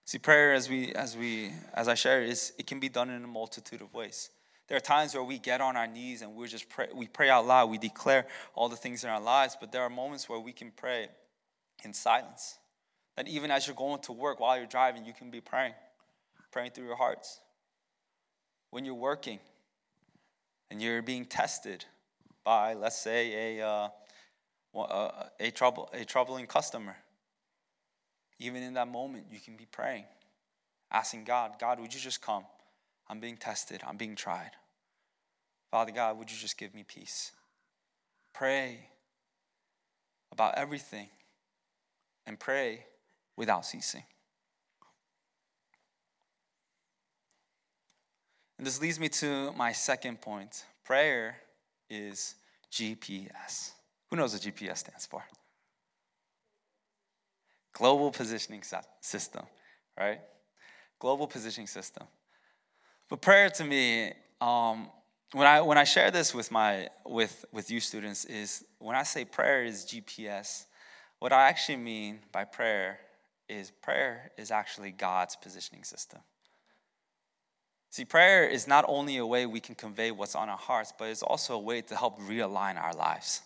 See, 0.05 0.19
prayer, 0.19 0.53
as 0.53 0.69
we, 0.69 0.93
as 0.93 1.17
we, 1.17 1.51
as 1.73 1.87
I 1.87 1.95
share, 1.95 2.21
is 2.21 2.53
it 2.57 2.67
can 2.67 2.79
be 2.79 2.89
done 2.89 3.09
in 3.09 3.23
a 3.23 3.27
multitude 3.27 3.81
of 3.81 3.93
ways. 3.93 4.29
There 4.67 4.77
are 4.77 4.81
times 4.81 5.15
where 5.15 5.23
we 5.23 5.39
get 5.39 5.59
on 5.59 5.75
our 5.75 5.87
knees 5.87 6.21
and 6.21 6.35
we're 6.35 6.47
just 6.47 6.69
pray, 6.69 6.87
we 6.93 7.07
pray 7.07 7.29
out 7.29 7.47
loud, 7.47 7.69
we 7.69 7.77
declare 7.77 8.27
all 8.53 8.69
the 8.69 8.75
things 8.75 9.03
in 9.03 9.09
our 9.09 9.19
lives, 9.19 9.57
but 9.59 9.71
there 9.71 9.81
are 9.81 9.89
moments 9.89 10.29
where 10.29 10.39
we 10.39 10.51
can 10.51 10.71
pray 10.71 11.07
in 11.83 11.93
silence. 11.93 12.59
That 13.17 13.27
even 13.27 13.51
as 13.51 13.67
you're 13.67 13.75
going 13.75 13.99
to 14.01 14.13
work 14.13 14.39
while 14.39 14.57
you're 14.57 14.67
driving, 14.67 15.03
you 15.03 15.11
can 15.11 15.31
be 15.31 15.41
praying, 15.41 15.73
praying 16.51 16.71
through 16.71 16.85
your 16.85 16.95
hearts. 16.95 17.41
When 18.69 18.85
you're 18.85 18.93
working 18.93 19.39
and 20.69 20.81
you're 20.81 21.01
being 21.01 21.25
tested 21.25 21.83
by, 22.43 22.75
let's 22.75 22.97
say, 22.97 23.57
a, 23.57 23.67
uh, 23.67 23.89
a, 24.75 25.29
a, 25.39 25.51
trouble, 25.51 25.89
a 25.93 26.05
troubling 26.05 26.45
customer, 26.45 26.95
even 28.39 28.61
in 28.61 28.75
that 28.75 28.87
moment, 28.87 29.25
you 29.31 29.39
can 29.39 29.55
be 29.55 29.65
praying, 29.65 30.05
asking 30.91 31.23
God, 31.23 31.53
God, 31.59 31.79
would 31.79 31.93
you 31.93 31.99
just 31.99 32.21
come? 32.21 32.43
I'm 33.09 33.19
being 33.19 33.37
tested, 33.37 33.81
I'm 33.87 33.97
being 33.97 34.15
tried. 34.15 34.51
Father 35.71 35.91
God, 35.91 36.19
would 36.19 36.31
you 36.31 36.37
just 36.37 36.57
give 36.57 36.75
me 36.75 36.83
peace? 36.87 37.31
Pray 38.33 38.89
about 40.31 40.55
everything 40.55 41.07
and 42.27 42.39
pray 42.39 42.85
without 43.37 43.65
ceasing. 43.65 44.03
And 48.57 48.65
this 48.65 48.81
leads 48.81 48.99
me 48.99 49.07
to 49.09 49.51
my 49.53 49.71
second 49.71 50.19
point. 50.19 50.65
Prayer 50.83 51.37
is 51.89 52.35
GPS. 52.71 53.71
Who 54.09 54.17
knows 54.17 54.33
what 54.33 54.41
GPS 54.41 54.77
stands 54.77 55.05
for? 55.05 55.23
Global 57.73 58.09
Positioning 58.09 58.63
System, 59.01 59.45
right? 59.97 60.19
Global 60.97 61.27
Positioning 61.27 61.67
System. 61.67 62.07
But 63.07 63.21
prayer 63.21 63.51
to 63.51 63.63
me, 63.63 64.13
um, 64.41 64.89
when 65.33 65.45
I 65.45 65.61
when 65.61 65.77
I 65.77 65.83
share 65.83 66.09
this 66.09 66.33
with 66.33 66.49
my 66.49 66.89
with 67.05 67.45
with 67.51 67.69
you 67.69 67.79
students, 67.79 68.25
is 68.25 68.63
when 68.79 68.95
I 68.95 69.03
say 69.03 69.25
prayer 69.25 69.63
is 69.63 69.85
GPS, 69.85 70.65
what 71.19 71.31
I 71.31 71.47
actually 71.49 71.77
mean 71.77 72.19
by 72.31 72.45
prayer 72.45 72.99
is 73.49 73.71
prayer 73.81 74.31
is 74.37 74.51
actually 74.51 74.91
God's 74.91 75.35
positioning 75.35 75.83
system. 75.83 76.19
See, 77.89 78.05
prayer 78.05 78.47
is 78.47 78.67
not 78.67 78.85
only 78.87 79.17
a 79.17 79.25
way 79.25 79.45
we 79.45 79.59
can 79.59 79.75
convey 79.75 80.11
what's 80.11 80.35
on 80.35 80.49
our 80.49 80.57
hearts, 80.57 80.93
but 80.97 81.09
it's 81.09 81.23
also 81.23 81.55
a 81.55 81.59
way 81.59 81.81
to 81.81 81.95
help 81.95 82.19
realign 82.19 82.81
our 82.81 82.93
lives. 82.93 83.41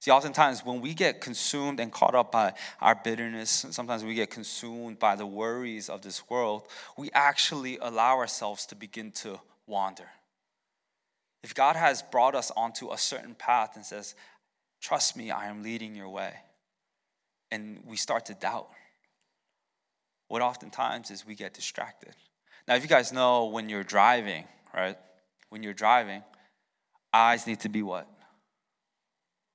See, 0.00 0.10
oftentimes 0.10 0.64
when 0.64 0.80
we 0.80 0.94
get 0.94 1.20
consumed 1.20 1.78
and 1.78 1.92
caught 1.92 2.16
up 2.16 2.32
by 2.32 2.54
our 2.80 2.96
bitterness, 2.96 3.64
sometimes 3.70 4.02
we 4.04 4.14
get 4.14 4.30
consumed 4.30 4.98
by 4.98 5.14
the 5.14 5.24
worries 5.24 5.88
of 5.88 6.02
this 6.02 6.28
world, 6.28 6.66
we 6.98 7.08
actually 7.14 7.78
allow 7.78 8.16
ourselves 8.16 8.66
to 8.66 8.74
begin 8.74 9.12
to 9.12 9.38
wander. 9.68 10.08
If 11.44 11.54
God 11.54 11.76
has 11.76 12.02
brought 12.02 12.34
us 12.34 12.50
onto 12.56 12.90
a 12.90 12.98
certain 12.98 13.36
path 13.36 13.76
and 13.76 13.84
says, 13.84 14.16
Trust 14.80 15.16
me, 15.16 15.30
I 15.30 15.46
am 15.46 15.62
leading 15.62 15.94
your 15.94 16.08
way, 16.08 16.34
and 17.52 17.80
we 17.86 17.96
start 17.96 18.26
to 18.26 18.34
doubt, 18.34 18.68
what 20.28 20.40
oftentimes 20.40 21.10
is 21.10 21.26
we 21.26 21.34
get 21.34 21.52
distracted. 21.52 22.14
Now, 22.66 22.76
if 22.76 22.82
you 22.82 22.88
guys 22.88 23.12
know 23.12 23.44
when 23.44 23.68
you're 23.68 23.84
driving, 23.84 24.44
right? 24.74 24.96
When 25.50 25.62
you're 25.62 25.74
driving, 25.74 26.22
eyes 27.12 27.46
need 27.46 27.60
to 27.60 27.68
be 27.68 27.82
what? 27.82 28.08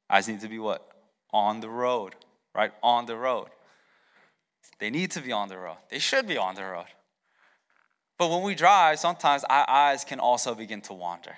Eyes 0.10 0.28
need 0.28 0.42
to 0.42 0.48
be 0.48 0.60
what? 0.60 0.88
On 1.34 1.60
the 1.60 1.70
road, 1.70 2.14
right? 2.54 2.72
On 2.84 3.08
the 3.08 3.18
road. 3.18 3.48
They 4.80 4.92
need 4.92 5.10
to 5.12 5.22
be 5.22 5.32
on 5.32 5.50
the 5.50 5.58
road. 5.58 5.78
They 5.90 6.00
should 6.00 6.28
be 6.28 6.38
on 6.38 6.54
the 6.54 6.64
road. 6.64 6.86
But 8.20 8.30
when 8.30 8.44
we 8.44 8.54
drive, 8.54 9.00
sometimes 9.00 9.44
our 9.50 9.68
eyes 9.68 10.04
can 10.04 10.20
also 10.20 10.54
begin 10.54 10.82
to 10.82 10.94
wander. 10.94 11.36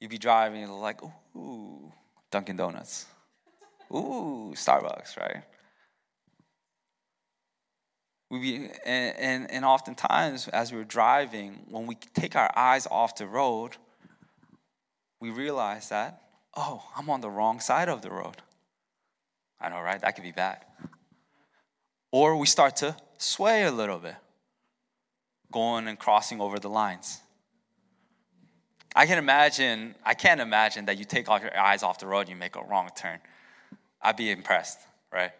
You'd 0.00 0.10
be 0.10 0.18
driving, 0.18 0.60
you're 0.60 0.70
like, 0.70 1.02
ooh, 1.34 1.92
Dunkin' 2.30 2.56
Donuts. 2.56 3.06
Ooh, 3.92 4.52
Starbucks, 4.54 5.16
right? 5.16 5.42
We 8.30 8.40
be, 8.40 8.70
and, 8.84 9.16
and, 9.16 9.50
and 9.50 9.64
oftentimes, 9.64 10.48
as 10.48 10.72
we're 10.72 10.84
driving, 10.84 11.60
when 11.68 11.86
we 11.86 11.94
take 12.14 12.34
our 12.34 12.50
eyes 12.56 12.86
off 12.90 13.16
the 13.16 13.26
road, 13.26 13.76
we 15.20 15.30
realize 15.30 15.88
that 15.90 16.22
oh, 16.56 16.82
I'm 16.96 17.10
on 17.10 17.20
the 17.20 17.30
wrong 17.30 17.60
side 17.60 17.88
of 17.88 18.02
the 18.02 18.10
road. 18.10 18.36
I 19.60 19.68
know, 19.68 19.80
right? 19.80 20.00
That 20.00 20.14
could 20.14 20.24
be 20.24 20.32
bad. 20.32 20.64
Or 22.10 22.36
we 22.36 22.46
start 22.46 22.76
to 22.76 22.96
sway 23.18 23.64
a 23.64 23.70
little 23.70 23.98
bit, 23.98 24.16
going 25.52 25.86
and 25.86 25.98
crossing 25.98 26.40
over 26.40 26.58
the 26.58 26.70
lines. 26.70 27.20
I 28.94 29.06
can 29.06 29.18
imagine, 29.18 29.94
I 30.04 30.14
can't 30.14 30.40
imagine 30.40 30.86
that 30.86 30.98
you 30.98 31.04
take 31.04 31.28
off 31.28 31.42
your 31.42 31.56
eyes 31.56 31.82
off 31.82 31.98
the 31.98 32.06
road 32.06 32.20
and 32.20 32.30
you 32.30 32.36
make 32.36 32.56
a 32.56 32.62
wrong 32.62 32.88
turn. 32.96 33.18
I'd 34.06 34.16
be 34.16 34.30
impressed, 34.30 34.78
right? 35.12 35.32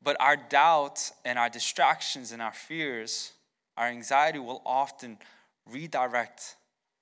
But 0.00 0.16
our 0.20 0.36
doubts 0.36 1.12
and 1.24 1.38
our 1.38 1.50
distractions 1.50 2.32
and 2.32 2.40
our 2.40 2.52
fears, 2.52 3.32
our 3.76 3.88
anxiety 3.88 4.38
will 4.38 4.62
often 4.64 5.18
redirect 5.66 6.54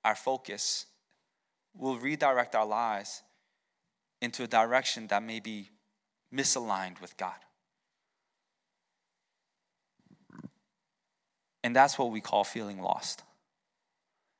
our 0.03 0.15
focus 0.15 0.87
will 1.75 1.97
redirect 1.97 2.55
our 2.55 2.65
lives 2.65 3.21
into 4.21 4.43
a 4.43 4.47
direction 4.47 5.07
that 5.07 5.21
may 5.21 5.39
be 5.39 5.69
misaligned 6.33 6.99
with 7.01 7.15
God. 7.17 7.35
And 11.63 11.75
that's 11.75 11.99
what 11.99 12.11
we 12.11 12.21
call 12.21 12.43
feeling 12.43 12.81
lost. 12.81 13.23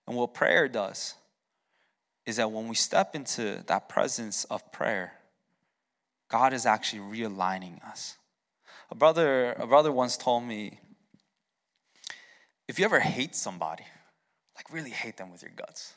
And 0.07 0.15
what 0.15 0.33
prayer 0.33 0.67
does 0.67 1.15
is 2.25 2.37
that 2.37 2.51
when 2.51 2.67
we 2.67 2.75
step 2.75 3.15
into 3.15 3.63
that 3.67 3.89
presence 3.89 4.45
of 4.45 4.71
prayer, 4.71 5.13
God 6.29 6.53
is 6.53 6.65
actually 6.65 7.01
realigning 7.01 7.83
us. 7.87 8.17
A 8.89 8.95
brother, 8.95 9.53
a 9.53 9.67
brother 9.67 9.91
once 9.91 10.17
told 10.17 10.43
me 10.43 10.79
if 12.67 12.79
you 12.79 12.85
ever 12.85 12.99
hate 12.99 13.35
somebody, 13.35 13.83
like 14.55 14.71
really 14.71 14.89
hate 14.89 15.17
them 15.17 15.31
with 15.31 15.41
your 15.41 15.51
guts, 15.55 15.93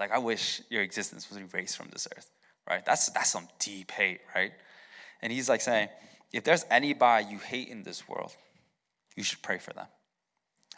like, 0.00 0.12
I 0.12 0.18
wish 0.18 0.62
your 0.70 0.82
existence 0.82 1.28
was 1.28 1.38
erased 1.38 1.76
from 1.76 1.90
this 1.92 2.08
earth, 2.16 2.30
right? 2.68 2.84
That's, 2.84 3.10
that's 3.10 3.30
some 3.30 3.48
deep 3.58 3.90
hate, 3.90 4.20
right? 4.34 4.52
And 5.20 5.30
he's 5.30 5.48
like 5.48 5.60
saying, 5.60 5.88
if 6.32 6.42
there's 6.42 6.64
anybody 6.70 7.26
you 7.26 7.38
hate 7.38 7.68
in 7.68 7.82
this 7.82 8.08
world, 8.08 8.34
you 9.14 9.22
should 9.22 9.42
pray 9.42 9.58
for 9.58 9.74
them. 9.74 9.86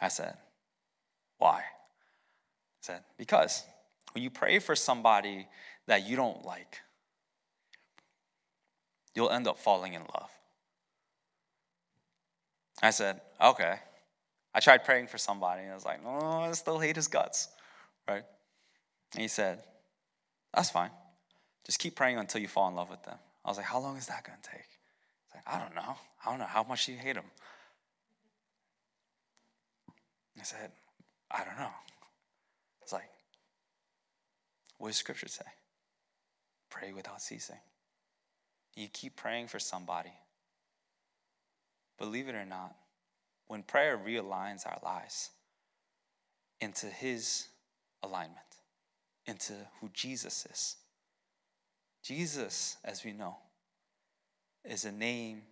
I 0.00 0.08
said, 0.08 0.36
why? 1.38 1.58
I 1.58 1.62
said, 2.80 3.04
because 3.16 3.62
when 4.12 4.24
you 4.24 4.30
pray 4.30 4.58
for 4.58 4.74
somebody 4.74 5.46
that 5.86 6.04
you 6.08 6.16
don't 6.16 6.44
like, 6.44 6.80
you'll 9.14 9.30
end 9.30 9.46
up 9.46 9.58
falling 9.58 9.94
in 9.94 10.02
love. 10.02 10.30
I 12.82 12.90
said, 12.90 13.20
okay. 13.40 13.76
I 14.54 14.60
tried 14.60 14.84
praying 14.84 15.06
for 15.06 15.18
somebody, 15.18 15.62
and 15.62 15.70
I 15.70 15.74
was 15.74 15.84
like, 15.84 16.00
oh, 16.04 16.40
I 16.40 16.52
still 16.52 16.78
hate 16.78 16.96
his 16.96 17.08
guts, 17.08 17.48
right? 18.08 18.24
And 19.14 19.22
he 19.22 19.28
said, 19.28 19.62
That's 20.54 20.70
fine. 20.70 20.90
Just 21.64 21.78
keep 21.78 21.94
praying 21.94 22.18
until 22.18 22.40
you 22.40 22.48
fall 22.48 22.68
in 22.68 22.74
love 22.74 22.90
with 22.90 23.02
them. 23.04 23.18
I 23.44 23.48
was 23.48 23.56
like, 23.56 23.66
How 23.66 23.78
long 23.78 23.96
is 23.96 24.06
that 24.06 24.24
going 24.24 24.38
to 24.42 24.50
take? 24.50 24.68
He's 25.26 25.34
like, 25.34 25.54
I 25.54 25.58
don't 25.58 25.74
know. 25.74 25.96
I 26.24 26.30
don't 26.30 26.38
know. 26.38 26.46
How 26.46 26.62
much 26.62 26.88
you 26.88 26.96
hate 26.96 27.16
him? 27.16 27.24
I 30.40 30.44
said, 30.44 30.72
I 31.30 31.44
don't 31.44 31.58
know. 31.58 31.70
It's 32.82 32.92
like, 32.92 33.08
what 34.78 34.88
does 34.88 34.96
scripture 34.96 35.28
say? 35.28 35.44
Pray 36.70 36.92
without 36.92 37.20
ceasing. 37.22 37.58
You 38.74 38.88
keep 38.92 39.16
praying 39.16 39.48
for 39.48 39.58
somebody. 39.58 40.12
Believe 41.98 42.28
it 42.28 42.34
or 42.34 42.44
not, 42.44 42.74
when 43.46 43.62
prayer 43.62 43.98
realigns 43.98 44.66
our 44.66 44.78
lives 44.82 45.30
into 46.60 46.86
His 46.86 47.48
alignment, 48.02 48.38
into 49.26 49.52
who 49.80 49.90
Jesus 49.92 50.46
is. 50.50 50.76
Jesus, 52.02 52.76
as 52.84 53.04
we 53.04 53.12
know, 53.12 53.36
is 54.64 54.84
a 54.84 54.92
name 54.92 55.42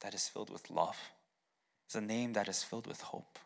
that 0.00 0.14
is 0.14 0.28
filled 0.28 0.50
with 0.50 0.70
love. 0.70 0.96
It's 1.86 1.94
a 1.94 2.00
name 2.00 2.34
that 2.34 2.48
is 2.48 2.62
filled 2.62 2.86
with 2.86 3.00
hope. 3.00 3.38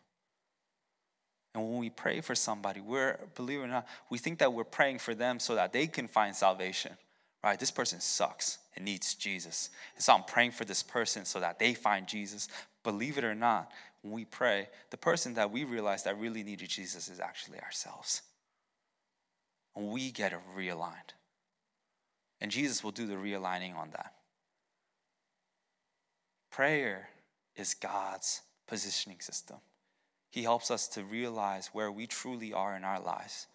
And 1.55 1.63
when 1.63 1.79
we 1.79 1.89
pray 1.89 2.21
for 2.21 2.35
somebody, 2.35 2.81
we're, 2.81 3.19
believe 3.35 3.59
it 3.59 3.63
or 3.63 3.67
not, 3.67 3.87
we 4.09 4.17
think 4.17 4.39
that 4.39 4.53
we're 4.53 4.63
praying 4.63 4.99
for 4.99 5.13
them 5.13 5.39
so 5.39 5.55
that 5.55 5.71
they 5.71 5.87
can 5.87 6.07
find 6.07 6.35
salvation. 6.35 6.93
Right? 7.43 7.59
This 7.59 7.71
person 7.71 7.99
sucks 7.99 8.59
and 8.75 8.85
needs 8.85 9.15
Jesus. 9.15 9.69
And 9.95 10.03
so 10.03 10.13
I'm 10.13 10.23
praying 10.23 10.51
for 10.51 10.65
this 10.65 10.81
person 10.81 11.25
so 11.25 11.39
that 11.41 11.59
they 11.59 11.73
find 11.73 12.07
Jesus. 12.07 12.47
Believe 12.83 13.17
it 13.17 13.23
or 13.23 13.35
not, 13.35 13.71
when 14.01 14.13
we 14.13 14.25
pray, 14.25 14.69
the 14.91 14.97
person 14.97 15.33
that 15.33 15.51
we 15.51 15.63
realize 15.63 16.03
that 16.03 16.19
really 16.19 16.43
needed 16.43 16.69
Jesus 16.69 17.09
is 17.09 17.19
actually 17.19 17.59
ourselves. 17.59 18.21
and 19.75 19.89
we 19.89 20.11
get 20.11 20.33
realigned. 20.57 21.13
And 22.41 22.51
Jesus 22.51 22.83
will 22.83 22.91
do 22.91 23.07
the 23.07 23.15
realigning 23.15 23.75
on 23.75 23.89
that. 23.91 24.13
Prayer 26.51 27.09
is 27.55 27.73
God's 27.73 28.41
positioning 28.67 29.19
system. 29.19 29.57
He 30.29 30.43
helps 30.43 30.69
us 30.71 30.87
to 30.89 31.03
realize 31.03 31.69
where 31.73 31.91
we 31.91 32.07
truly 32.07 32.53
are 32.53 32.75
in 32.75 32.83
our 32.83 32.99
lives. 32.99 33.47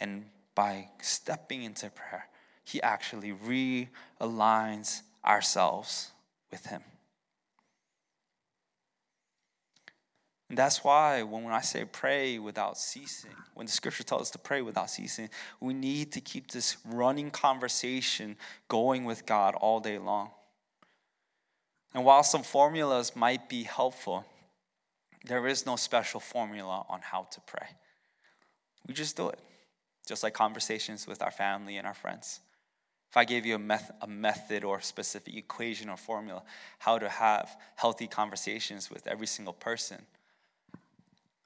And 0.00 0.26
by 0.54 0.88
stepping 1.00 1.62
into 1.62 1.90
prayer, 1.90 2.26
He 2.64 2.82
actually 2.82 3.32
realigns 3.32 5.02
ourselves 5.24 6.10
with 6.50 6.66
Him. 6.66 6.82
And 10.52 10.58
that's 10.58 10.84
why 10.84 11.22
when, 11.22 11.46
I 11.46 11.62
say 11.62 11.86
pray 11.86 12.38
without 12.38 12.76
ceasing, 12.76 13.30
when 13.54 13.64
the 13.64 13.72
scripture 13.72 14.04
tells 14.04 14.20
us 14.20 14.30
to 14.32 14.38
pray 14.38 14.60
without 14.60 14.90
ceasing, 14.90 15.30
we 15.60 15.72
need 15.72 16.12
to 16.12 16.20
keep 16.20 16.50
this 16.50 16.76
running 16.84 17.30
conversation 17.30 18.36
going 18.68 19.06
with 19.06 19.24
God 19.24 19.54
all 19.54 19.80
day 19.80 19.96
long. 19.96 20.30
And 21.94 22.04
while 22.04 22.22
some 22.22 22.42
formulas 22.42 23.16
might 23.16 23.48
be 23.48 23.62
helpful, 23.62 24.26
there 25.24 25.46
is 25.46 25.64
no 25.64 25.76
special 25.76 26.20
formula 26.20 26.84
on 26.86 27.00
how 27.00 27.28
to 27.30 27.40
pray. 27.46 27.68
We 28.86 28.92
just 28.92 29.16
do 29.16 29.30
it, 29.30 29.38
just 30.06 30.22
like 30.22 30.34
conversations 30.34 31.06
with 31.06 31.22
our 31.22 31.30
family 31.30 31.78
and 31.78 31.86
our 31.86 31.94
friends. 31.94 32.40
If 33.12 33.18
I 33.18 33.26
gave 33.26 33.44
you 33.44 33.56
a, 33.56 33.58
meth- 33.58 33.90
a 34.00 34.06
method 34.06 34.64
or 34.64 34.80
specific 34.80 35.36
equation 35.36 35.90
or 35.90 35.98
formula, 35.98 36.42
how 36.78 36.96
to 36.96 37.10
have 37.10 37.54
healthy 37.76 38.06
conversations 38.06 38.90
with 38.90 39.06
every 39.06 39.26
single 39.26 39.52
person, 39.52 39.98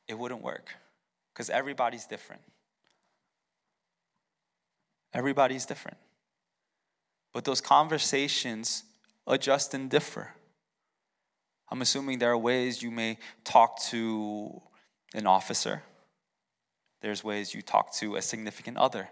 it 0.06 0.16
wouldn't 0.16 0.42
work 0.42 0.68
because 1.34 1.50
everybody's 1.50 2.06
different. 2.06 2.40
Everybody's 5.12 5.66
different. 5.66 5.96
But 7.32 7.44
those 7.44 7.60
conversations 7.60 8.84
adjust 9.26 9.74
and 9.74 9.90
differ. 9.90 10.34
I'm 11.68 11.82
assuming 11.82 12.20
there 12.20 12.30
are 12.30 12.38
ways 12.38 12.80
you 12.80 12.92
may 12.92 13.18
talk 13.42 13.82
to 13.86 14.62
an 15.14 15.26
officer, 15.26 15.82
there's 17.00 17.24
ways 17.24 17.54
you 17.54 17.60
talk 17.60 17.92
to 17.94 18.14
a 18.14 18.22
significant 18.22 18.76
other. 18.76 19.10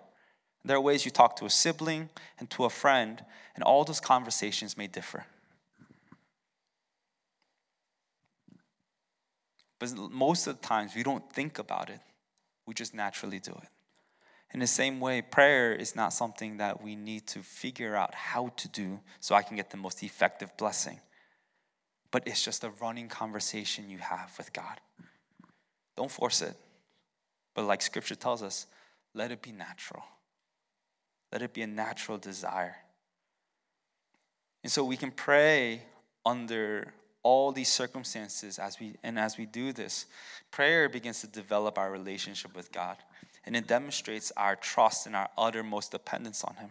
There 0.64 0.76
are 0.76 0.80
ways 0.80 1.04
you 1.04 1.10
talk 1.10 1.36
to 1.36 1.44
a 1.44 1.50
sibling 1.50 2.08
and 2.38 2.48
to 2.50 2.64
a 2.64 2.70
friend, 2.70 3.22
and 3.54 3.62
all 3.62 3.84
those 3.84 4.00
conversations 4.00 4.76
may 4.76 4.86
differ. 4.86 5.26
But 9.78 9.92
most 10.10 10.46
of 10.46 10.60
the 10.60 10.66
times, 10.66 10.94
we 10.94 11.02
don't 11.02 11.30
think 11.32 11.58
about 11.58 11.90
it, 11.90 12.00
we 12.66 12.74
just 12.74 12.94
naturally 12.94 13.40
do 13.40 13.52
it. 13.52 13.68
In 14.52 14.60
the 14.60 14.66
same 14.66 15.00
way, 15.00 15.20
prayer 15.20 15.74
is 15.74 15.96
not 15.96 16.12
something 16.12 16.58
that 16.58 16.82
we 16.82 16.94
need 16.94 17.26
to 17.28 17.40
figure 17.40 17.96
out 17.96 18.14
how 18.14 18.52
to 18.56 18.68
do 18.68 19.00
so 19.20 19.34
I 19.34 19.42
can 19.42 19.56
get 19.56 19.70
the 19.70 19.76
most 19.76 20.02
effective 20.02 20.56
blessing 20.56 21.00
but 22.14 22.28
it's 22.28 22.44
just 22.44 22.62
a 22.62 22.70
running 22.80 23.08
conversation 23.08 23.90
you 23.90 23.98
have 23.98 24.32
with 24.38 24.52
God. 24.52 24.80
Don't 25.96 26.12
force 26.12 26.42
it. 26.42 26.54
But 27.56 27.64
like 27.64 27.82
scripture 27.82 28.14
tells 28.14 28.40
us, 28.40 28.68
let 29.14 29.32
it 29.32 29.42
be 29.42 29.50
natural. 29.50 30.04
Let 31.34 31.42
it 31.42 31.52
be 31.52 31.62
a 31.62 31.66
natural 31.66 32.16
desire. 32.16 32.76
And 34.62 34.70
so 34.70 34.84
we 34.84 34.96
can 34.96 35.10
pray 35.10 35.82
under 36.24 36.94
all 37.24 37.50
these 37.50 37.72
circumstances 37.72 38.60
as 38.60 38.78
we 38.78 38.94
and 39.02 39.18
as 39.18 39.36
we 39.36 39.44
do 39.44 39.72
this, 39.72 40.06
prayer 40.52 40.88
begins 40.88 41.22
to 41.22 41.26
develop 41.26 41.76
our 41.76 41.90
relationship 41.90 42.54
with 42.54 42.70
God. 42.70 42.98
And 43.44 43.56
it 43.56 43.66
demonstrates 43.66 44.30
our 44.36 44.54
trust 44.54 45.06
and 45.06 45.16
our 45.16 45.28
uttermost 45.36 45.90
dependence 45.90 46.44
on 46.44 46.54
Him. 46.54 46.70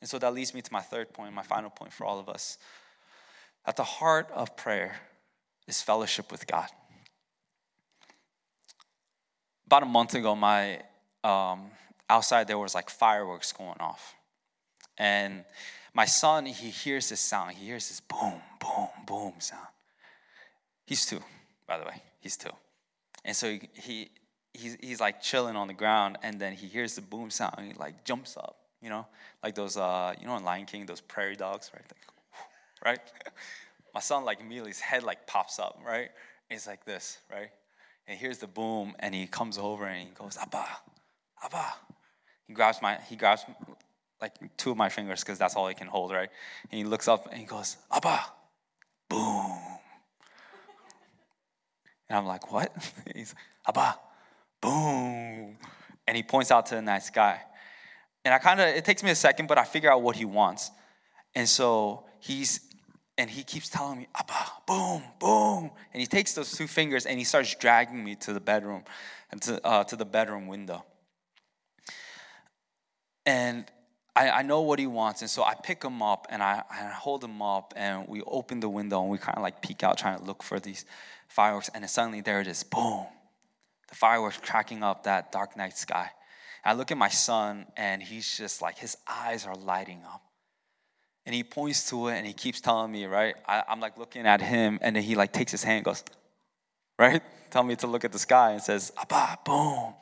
And 0.00 0.08
so 0.08 0.20
that 0.20 0.32
leads 0.32 0.54
me 0.54 0.62
to 0.62 0.72
my 0.72 0.80
third 0.80 1.12
point, 1.12 1.34
my 1.34 1.42
final 1.42 1.70
point 1.70 1.92
for 1.92 2.04
all 2.04 2.20
of 2.20 2.28
us. 2.28 2.56
At 3.66 3.74
the 3.74 3.82
heart 3.82 4.30
of 4.32 4.56
prayer 4.56 5.00
is 5.66 5.82
fellowship 5.82 6.30
with 6.30 6.46
God. 6.46 6.68
About 9.66 9.82
a 9.82 9.86
month 9.86 10.14
ago, 10.14 10.36
my 10.36 10.82
um, 11.24 11.72
outside 12.08 12.46
there 12.46 12.58
was 12.58 12.74
like 12.74 12.90
fireworks 12.90 13.52
going 13.52 13.80
off, 13.80 14.14
and 14.98 15.44
my 15.92 16.04
son 16.04 16.46
he 16.46 16.70
hears 16.70 17.08
this 17.08 17.20
sound. 17.20 17.56
He 17.56 17.66
hears 17.66 17.88
this 17.88 18.00
boom, 18.00 18.40
boom, 18.60 18.88
boom 19.06 19.34
sound. 19.38 19.66
He's 20.86 21.06
two, 21.06 21.20
by 21.66 21.78
the 21.78 21.84
way. 21.84 22.02
He's 22.20 22.36
two, 22.36 22.50
and 23.24 23.36
so 23.36 23.48
he, 23.50 23.68
he 23.74 24.10
he's, 24.52 24.76
he's 24.80 25.00
like 25.00 25.20
chilling 25.20 25.56
on 25.56 25.68
the 25.68 25.74
ground, 25.74 26.18
and 26.22 26.40
then 26.40 26.54
he 26.54 26.66
hears 26.66 26.94
the 26.94 27.02
boom 27.02 27.30
sound, 27.30 27.54
and 27.58 27.72
he 27.72 27.74
like 27.74 28.04
jumps 28.04 28.36
up, 28.36 28.56
you 28.80 28.90
know, 28.90 29.06
like 29.42 29.54
those 29.54 29.76
uh, 29.76 30.14
you 30.20 30.26
know 30.26 30.36
in 30.36 30.44
Lion 30.44 30.66
King, 30.66 30.86
those 30.86 31.00
prairie 31.00 31.36
dogs, 31.36 31.70
right? 31.74 31.84
Like, 31.84 32.06
right? 32.84 33.00
My 33.94 34.00
son, 34.00 34.24
like 34.24 34.40
immediately, 34.40 34.70
his 34.70 34.80
head 34.80 35.04
like 35.04 35.26
pops 35.26 35.58
up, 35.58 35.80
right? 35.86 36.10
It's 36.50 36.66
like 36.66 36.84
this, 36.84 37.18
right? 37.30 37.50
And 38.06 38.18
here's 38.18 38.38
the 38.38 38.46
boom, 38.46 38.94
and 38.98 39.14
he 39.14 39.26
comes 39.26 39.56
over 39.58 39.86
and 39.86 40.08
he 40.08 40.14
goes, 40.14 40.36
Abba, 40.40 40.66
Abba. 41.42 41.74
He 42.46 42.54
grabs 42.54 42.80
my, 42.82 42.98
he 43.08 43.16
grabs 43.16 43.44
like 44.20 44.32
two 44.56 44.70
of 44.70 44.76
my 44.76 44.88
fingers 44.88 45.20
because 45.20 45.38
that's 45.38 45.56
all 45.56 45.68
he 45.68 45.74
can 45.74 45.86
hold, 45.86 46.12
right? 46.12 46.28
And 46.70 46.78
he 46.78 46.84
looks 46.84 47.08
up 47.08 47.26
and 47.30 47.38
he 47.38 47.46
goes, 47.46 47.76
Abba, 47.92 48.20
boom. 49.08 49.58
And 52.08 52.18
I'm 52.18 52.26
like, 52.26 52.52
what? 52.52 52.72
He's, 53.14 53.34
Abba, 53.66 53.98
boom. 54.60 55.56
And 56.06 56.16
he 56.16 56.22
points 56.22 56.50
out 56.50 56.66
to 56.66 56.74
the 56.74 56.82
night 56.82 57.02
sky. 57.02 57.40
And 58.24 58.34
I 58.34 58.38
kind 58.38 58.60
of, 58.60 58.68
it 58.68 58.84
takes 58.84 59.02
me 59.02 59.10
a 59.10 59.14
second, 59.14 59.46
but 59.46 59.58
I 59.58 59.64
figure 59.64 59.90
out 59.90 60.02
what 60.02 60.16
he 60.16 60.24
wants. 60.24 60.70
And 61.34 61.48
so 61.48 62.04
he's 62.20 62.60
and 63.16 63.30
he 63.30 63.44
keeps 63.44 63.68
telling 63.68 63.98
me, 63.98 64.08
Abba, 64.14 64.34
boom, 64.66 65.02
boom. 65.20 65.70
And 65.92 66.00
he 66.00 66.06
takes 66.06 66.34
those 66.34 66.52
two 66.52 66.66
fingers 66.66 67.06
and 67.06 67.18
he 67.18 67.24
starts 67.24 67.54
dragging 67.54 68.02
me 68.02 68.16
to 68.16 68.32
the 68.32 68.40
bedroom, 68.40 68.84
and 69.30 69.40
to, 69.42 69.64
uh, 69.66 69.84
to 69.84 69.96
the 69.96 70.04
bedroom 70.04 70.46
window. 70.46 70.84
And 73.26 73.64
I, 74.14 74.30
I, 74.30 74.42
know 74.42 74.60
what 74.60 74.78
he 74.78 74.86
wants. 74.86 75.22
And 75.22 75.30
so 75.30 75.42
I 75.42 75.54
pick 75.54 75.82
him 75.82 76.02
up 76.02 76.26
and 76.30 76.42
I, 76.42 76.62
I 76.70 76.88
hold 76.90 77.24
him 77.24 77.42
up 77.42 77.72
and 77.76 78.06
we 78.06 78.22
open 78.22 78.60
the 78.60 78.68
window 78.68 79.00
and 79.00 79.10
we 79.10 79.18
kind 79.18 79.36
of 79.36 79.42
like 79.42 79.62
peek 79.62 79.82
out 79.82 79.98
trying 79.98 80.18
to 80.18 80.24
look 80.24 80.42
for 80.42 80.60
these 80.60 80.84
fireworks. 81.28 81.70
And 81.74 81.82
then 81.82 81.88
suddenly 81.88 82.20
there 82.20 82.40
it 82.40 82.46
is, 82.46 82.62
boom. 82.62 83.06
The 83.88 83.94
fireworks 83.94 84.38
cracking 84.42 84.82
up 84.82 85.04
that 85.04 85.32
dark 85.32 85.56
night 85.56 85.76
sky. 85.76 86.10
I 86.64 86.72
look 86.74 86.90
at 86.90 86.96
my 86.96 87.08
son 87.08 87.66
and 87.76 88.02
he's 88.02 88.36
just 88.36 88.62
like, 88.62 88.78
his 88.78 88.96
eyes 89.06 89.46
are 89.46 89.54
lighting 89.54 90.02
up 90.06 90.22
and 91.26 91.34
he 91.34 91.42
points 91.42 91.88
to 91.90 92.08
it 92.08 92.16
and 92.16 92.26
he 92.26 92.32
keeps 92.32 92.60
telling 92.60 92.90
me, 92.92 93.06
right? 93.06 93.34
I, 93.46 93.64
am 93.68 93.80
like 93.80 93.98
looking 93.98 94.26
at 94.26 94.40
him 94.40 94.78
and 94.82 94.96
then 94.96 95.02
he 95.02 95.14
like 95.14 95.32
takes 95.32 95.52
his 95.52 95.64
hand 95.64 95.78
and 95.78 95.84
goes, 95.84 96.04
right? 96.98 97.22
Tell 97.50 97.62
me 97.62 97.76
to 97.76 97.86
look 97.86 98.04
at 98.04 98.12
the 98.12 98.18
sky 98.18 98.52
and 98.52 98.62
says, 98.62 98.92
Abba, 98.96 99.38
boom. 99.44 99.94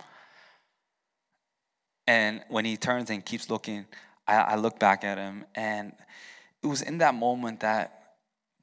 And 2.06 2.42
when 2.48 2.64
he 2.64 2.76
turns 2.76 3.10
and 3.10 3.24
keeps 3.24 3.48
looking, 3.48 3.86
I, 4.26 4.36
I 4.36 4.54
look 4.56 4.78
back 4.78 5.04
at 5.04 5.18
him 5.18 5.44
and 5.54 5.92
it 6.62 6.66
was 6.66 6.82
in 6.82 6.98
that 6.98 7.14
moment 7.14 7.60
that 7.60 8.16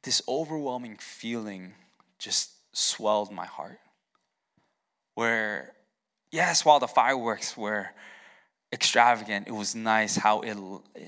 this 0.03 0.21
overwhelming 0.27 0.97
feeling 0.97 1.73
just 2.17 2.51
swelled 2.71 3.31
my 3.31 3.45
heart. 3.45 3.79
Where, 5.15 5.73
yes, 6.31 6.63
while 6.63 6.79
the 6.79 6.87
fireworks 6.87 7.57
were 7.57 7.89
extravagant. 8.71 9.47
It 9.47 9.53
was 9.53 9.75
nice 9.75 10.15
how 10.15 10.41
it, 10.41 10.57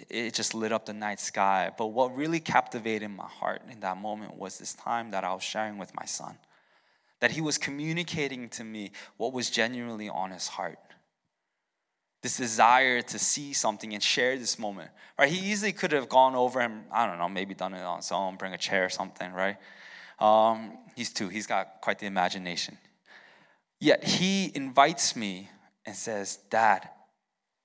it 0.09 0.33
just 0.33 0.53
lit 0.53 0.71
up 0.71 0.85
the 0.85 0.93
night 0.93 1.19
sky. 1.19 1.71
But 1.77 1.87
what 1.87 2.15
really 2.15 2.39
captivated 2.39 3.11
my 3.11 3.27
heart 3.27 3.61
in 3.69 3.79
that 3.81 3.97
moment 3.97 4.35
was 4.35 4.57
this 4.57 4.73
time 4.73 5.11
that 5.11 5.23
I 5.23 5.33
was 5.33 5.43
sharing 5.43 5.77
with 5.77 5.93
my 5.95 6.05
son. 6.05 6.37
That 7.19 7.31
he 7.31 7.41
was 7.41 7.57
communicating 7.57 8.49
to 8.49 8.63
me 8.63 8.91
what 9.17 9.31
was 9.31 9.49
genuinely 9.49 10.09
on 10.09 10.31
his 10.31 10.47
heart. 10.47 10.79
This 12.21 12.37
desire 12.37 13.01
to 13.01 13.19
see 13.19 13.53
something 13.53 13.93
and 13.93 14.01
share 14.01 14.37
this 14.37 14.59
moment. 14.59 14.91
Right? 15.17 15.31
He 15.31 15.51
easily 15.51 15.71
could 15.71 15.91
have 15.91 16.07
gone 16.07 16.35
over 16.35 16.59
and, 16.59 16.85
I 16.91 17.07
don't 17.07 17.17
know, 17.17 17.29
maybe 17.29 17.53
done 17.53 17.73
it 17.73 17.81
on 17.81 17.97
his 17.97 18.11
own, 18.11 18.37
bring 18.37 18.53
a 18.53 18.57
chair 18.57 18.85
or 18.85 18.89
something, 18.89 19.31
right? 19.33 19.57
Um, 20.19 20.77
he's 20.95 21.11
two, 21.11 21.29
he's 21.29 21.47
got 21.47 21.81
quite 21.81 21.97
the 21.97 22.05
imagination. 22.05 22.77
Yet 23.79 24.03
he 24.03 24.51
invites 24.53 25.15
me 25.15 25.49
and 25.85 25.95
says, 25.95 26.37
Dad, 26.49 26.87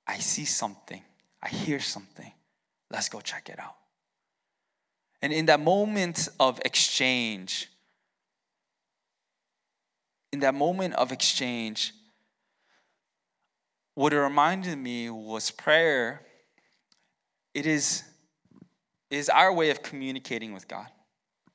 I 0.07 0.19
see 0.19 0.47
something, 0.47 1.03
I 1.43 1.49
hear 1.49 1.81
something. 1.81 2.33
Let's 2.91 3.11
go 3.11 3.21
check 3.21 3.51
it 3.51 3.59
out. 3.59 3.77
And 5.21 5.33
in 5.33 5.47
that 5.47 5.61
moment 5.61 6.29
of 6.41 6.61
exchange, 6.65 7.69
in 10.33 10.41
that 10.41 10.55
moment 10.55 10.95
of 10.95 11.13
exchange, 11.13 11.93
what 13.97 14.13
it 14.13 14.21
reminded 14.21 14.77
me 14.77 15.09
was 15.09 15.51
prayer. 15.51 16.21
It 17.55 17.67
is, 17.67 18.05
is 19.11 19.31
our 19.31 19.53
way 19.53 19.71
of 19.71 19.83
communicating 19.83 20.53
with 20.53 20.69
God. 20.69 20.87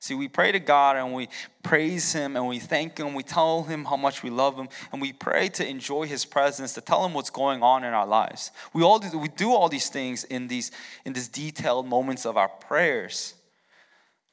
See, 0.00 0.14
we 0.14 0.26
pray 0.26 0.50
to 0.50 0.58
God 0.58 0.96
and 0.96 1.14
we 1.14 1.28
praise 1.62 2.12
Him 2.12 2.34
and 2.34 2.48
we 2.48 2.58
thank 2.58 2.98
Him. 2.98 3.14
We 3.14 3.22
tell 3.22 3.62
Him 3.62 3.84
how 3.84 3.96
much 3.96 4.24
we 4.24 4.30
love 4.30 4.56
Him 4.56 4.68
and 4.90 5.00
we 5.00 5.12
pray 5.12 5.48
to 5.50 5.66
enjoy 5.66 6.06
His 6.08 6.24
presence, 6.24 6.72
to 6.72 6.80
tell 6.80 7.06
Him 7.06 7.14
what's 7.14 7.30
going 7.30 7.62
on 7.62 7.84
in 7.84 7.94
our 7.94 8.08
lives. 8.08 8.50
We 8.74 8.82
all 8.82 8.98
do, 8.98 9.16
we 9.16 9.28
do 9.28 9.52
all 9.52 9.68
these 9.68 9.88
things 9.88 10.24
in 10.24 10.48
these 10.48 10.72
in 11.04 11.12
these 11.12 11.28
detailed 11.28 11.86
moments 11.86 12.26
of 12.26 12.36
our 12.36 12.48
prayers. 12.48 13.34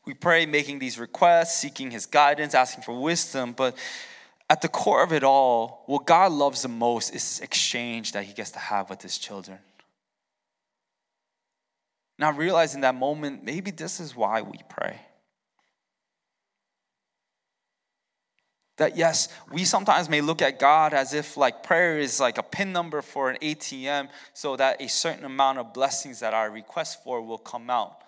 We 0.07 0.15
pray 0.15 0.47
making 0.47 0.79
these 0.79 0.97
requests, 0.97 1.57
seeking 1.57 1.91
His 1.91 2.07
guidance, 2.07 2.55
asking 2.55 2.83
for 2.83 2.99
wisdom, 2.99 3.53
but 3.55 3.77
at 4.49 4.61
the 4.61 4.67
core 4.67 5.03
of 5.03 5.13
it 5.13 5.23
all, 5.23 5.83
what 5.85 6.05
God 6.05 6.31
loves 6.31 6.63
the 6.63 6.67
most 6.67 7.09
is 7.09 7.15
this 7.15 7.39
exchange 7.39 8.13
that 8.13 8.23
He 8.23 8.33
gets 8.33 8.51
to 8.51 8.59
have 8.59 8.89
with 8.89 9.01
His 9.01 9.17
children. 9.17 9.59
Now, 12.17 12.31
realizing 12.31 12.81
that 12.81 12.95
moment, 12.95 13.43
maybe 13.43 13.71
this 13.71 13.99
is 13.99 14.15
why 14.15 14.41
we 14.41 14.59
pray. 14.67 14.99
that 18.79 18.97
yes, 18.97 19.29
we 19.51 19.63
sometimes 19.63 20.09
may 20.09 20.21
look 20.21 20.41
at 20.41 20.57
God 20.57 20.93
as 20.93 21.13
if 21.13 21.37
like 21.37 21.63
prayer 21.63 21.99
is 21.99 22.19
like 22.19 22.37
a 22.37 22.43
pin 22.43 22.73
number 22.73 23.01
for 23.01 23.29
an 23.29 23.37
ATM 23.41 24.09
so 24.33 24.55
that 24.55 24.81
a 24.81 24.89
certain 24.89 25.25
amount 25.25 25.59
of 25.59 25.73
blessings 25.73 26.21
that 26.21 26.33
I 26.33 26.45
request 26.45 27.03
for 27.03 27.21
will 27.21 27.37
come 27.37 27.69
out. 27.69 28.01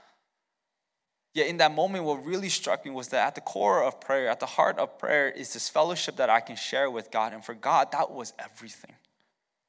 Yet 1.34 1.48
in 1.48 1.58
that 1.58 1.74
moment, 1.74 2.04
what 2.04 2.26
really 2.26 2.50
struck 2.50 2.84
me 2.84 2.92
was 2.92 3.08
that 3.10 3.26
at 3.26 3.36
the 3.36 3.42
core 3.42 3.84
of 3.84 4.02
prayer, 4.02 4.28
at 4.28 4.40
the 4.40 4.46
heart 4.46 4.78
of 4.80 5.00
prayer, 5.00 5.30
is 5.30 5.54
this 5.54 5.70
fellowship 5.70 6.18
that 6.18 6.30
I 6.30 6.42
can 6.42 6.56
share 6.56 6.92
with 6.92 7.10
God. 7.10 7.34
And 7.34 7.44
for 7.44 7.54
God, 7.54 7.92
that 7.94 8.12
was 8.12 8.34
everything. 8.38 8.96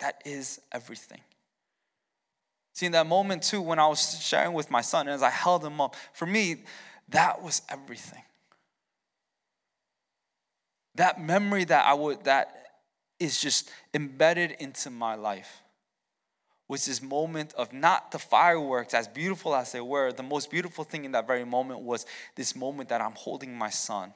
That 0.00 0.20
is 0.24 0.60
everything. 0.72 1.20
See, 2.72 2.86
in 2.86 2.92
that 2.92 3.06
moment 3.06 3.44
too, 3.44 3.62
when 3.62 3.78
I 3.78 3.86
was 3.86 4.20
sharing 4.20 4.54
with 4.54 4.70
my 4.70 4.80
son, 4.80 5.06
and 5.06 5.14
as 5.14 5.22
I 5.22 5.30
held 5.30 5.64
him 5.64 5.80
up, 5.80 5.94
for 6.14 6.26
me, 6.26 6.64
that 7.10 7.42
was 7.42 7.62
everything 7.68 8.22
that 10.94 11.20
memory 11.20 11.64
that 11.64 11.86
I 11.86 11.94
would 11.94 12.24
that 12.24 12.66
is 13.18 13.40
just 13.40 13.70
embedded 13.94 14.52
into 14.52 14.90
my 14.90 15.14
life 15.14 15.62
was 16.72 16.86
this 16.86 17.02
moment 17.02 17.52
of 17.52 17.70
not 17.74 18.12
the 18.12 18.18
fireworks, 18.18 18.94
as 18.94 19.06
beautiful 19.06 19.54
as 19.54 19.72
they 19.72 19.80
were. 19.82 20.10
The 20.10 20.22
most 20.22 20.50
beautiful 20.50 20.84
thing 20.84 21.04
in 21.04 21.12
that 21.12 21.26
very 21.26 21.44
moment 21.44 21.80
was 21.80 22.06
this 22.34 22.56
moment 22.56 22.88
that 22.88 23.02
I'm 23.02 23.12
holding 23.12 23.54
my 23.54 23.68
son 23.68 24.14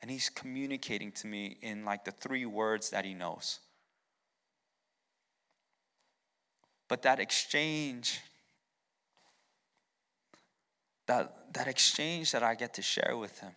and 0.00 0.08
he's 0.08 0.28
communicating 0.28 1.10
to 1.10 1.26
me 1.26 1.58
in 1.60 1.84
like 1.84 2.04
the 2.04 2.12
three 2.12 2.46
words 2.46 2.90
that 2.90 3.04
he 3.04 3.14
knows. 3.14 3.58
But 6.86 7.02
that 7.02 7.18
exchange, 7.18 8.20
that, 11.08 11.52
that 11.52 11.66
exchange 11.66 12.30
that 12.30 12.44
I 12.44 12.54
get 12.54 12.74
to 12.74 12.82
share 12.82 13.16
with 13.18 13.40
him, 13.40 13.56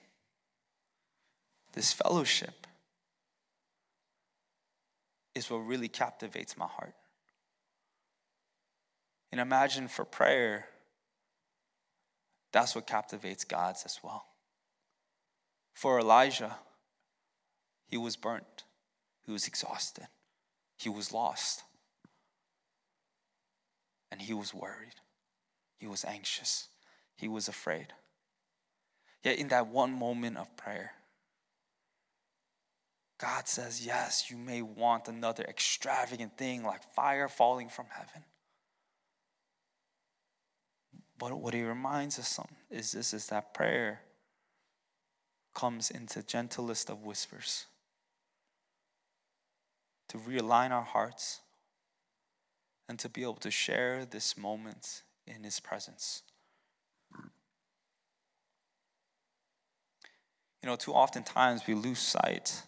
this 1.74 1.94
fellowship 1.94 2.66
is 5.36 5.48
what 5.48 5.58
really 5.58 5.90
captivates 5.90 6.58
my 6.58 6.66
heart. 6.66 6.96
And 9.36 9.42
imagine 9.42 9.90
for 9.90 10.06
prayer, 10.06 10.68
that's 12.54 12.74
what 12.74 12.88
captivates 12.88 13.44
God's 13.44 13.84
as 13.84 14.00
well. 14.02 14.28
For 15.74 16.00
Elijah, 16.00 16.56
he 17.86 17.98
was 17.98 18.16
burnt, 18.16 18.64
he 19.26 19.34
was 19.34 19.46
exhausted, 19.46 20.08
he 20.78 20.88
was 20.88 21.12
lost, 21.12 21.64
and 24.10 24.22
he 24.22 24.34
was 24.34 24.54
worried, 24.54 25.02
he 25.80 25.88
was 25.88 26.06
anxious, 26.06 26.70
he 27.18 27.28
was 27.28 27.50
afraid. 27.50 27.88
Yet, 29.22 29.38
in 29.38 29.50
that 29.50 29.68
one 29.68 29.92
moment 29.92 30.38
of 30.38 30.56
prayer, 30.56 30.94
God 33.18 33.50
says, 33.50 33.86
yes, 33.86 34.32
you 34.32 34.38
may 34.38 34.62
want 34.62 35.10
another 35.10 35.44
extravagant 35.44 36.38
thing 36.38 36.64
like 36.64 36.94
fire 36.94 37.28
falling 37.28 37.68
from 37.68 37.88
heaven. 37.90 38.24
But 41.18 41.40
what 41.40 41.54
he 41.54 41.64
reminds 41.64 42.20
us 42.20 42.38
of 42.40 42.48
is 42.70 42.92
this 42.92 43.14
is 43.14 43.28
that 43.28 43.54
prayer 43.54 44.02
comes 45.54 45.90
into 45.90 46.22
gentlest 46.22 46.90
of 46.90 47.04
whispers 47.04 47.68
to 50.10 50.18
realign 50.18 50.72
our 50.72 50.84
hearts 50.84 51.40
and 52.90 53.00
to 53.00 53.10
be 53.10 53.24
able 53.24 53.36
to 53.36 53.50
share 53.50 54.06
this 54.06 54.38
moment 54.38 55.04
in 55.26 55.44
his 55.44 55.60
presence. 55.60 56.22
You 60.62 60.70
know, 60.72 60.76
too 60.76 60.94
often 60.94 61.24
times 61.24 61.62
we 61.68 61.74
lose 61.74 62.00
sight 62.00 62.64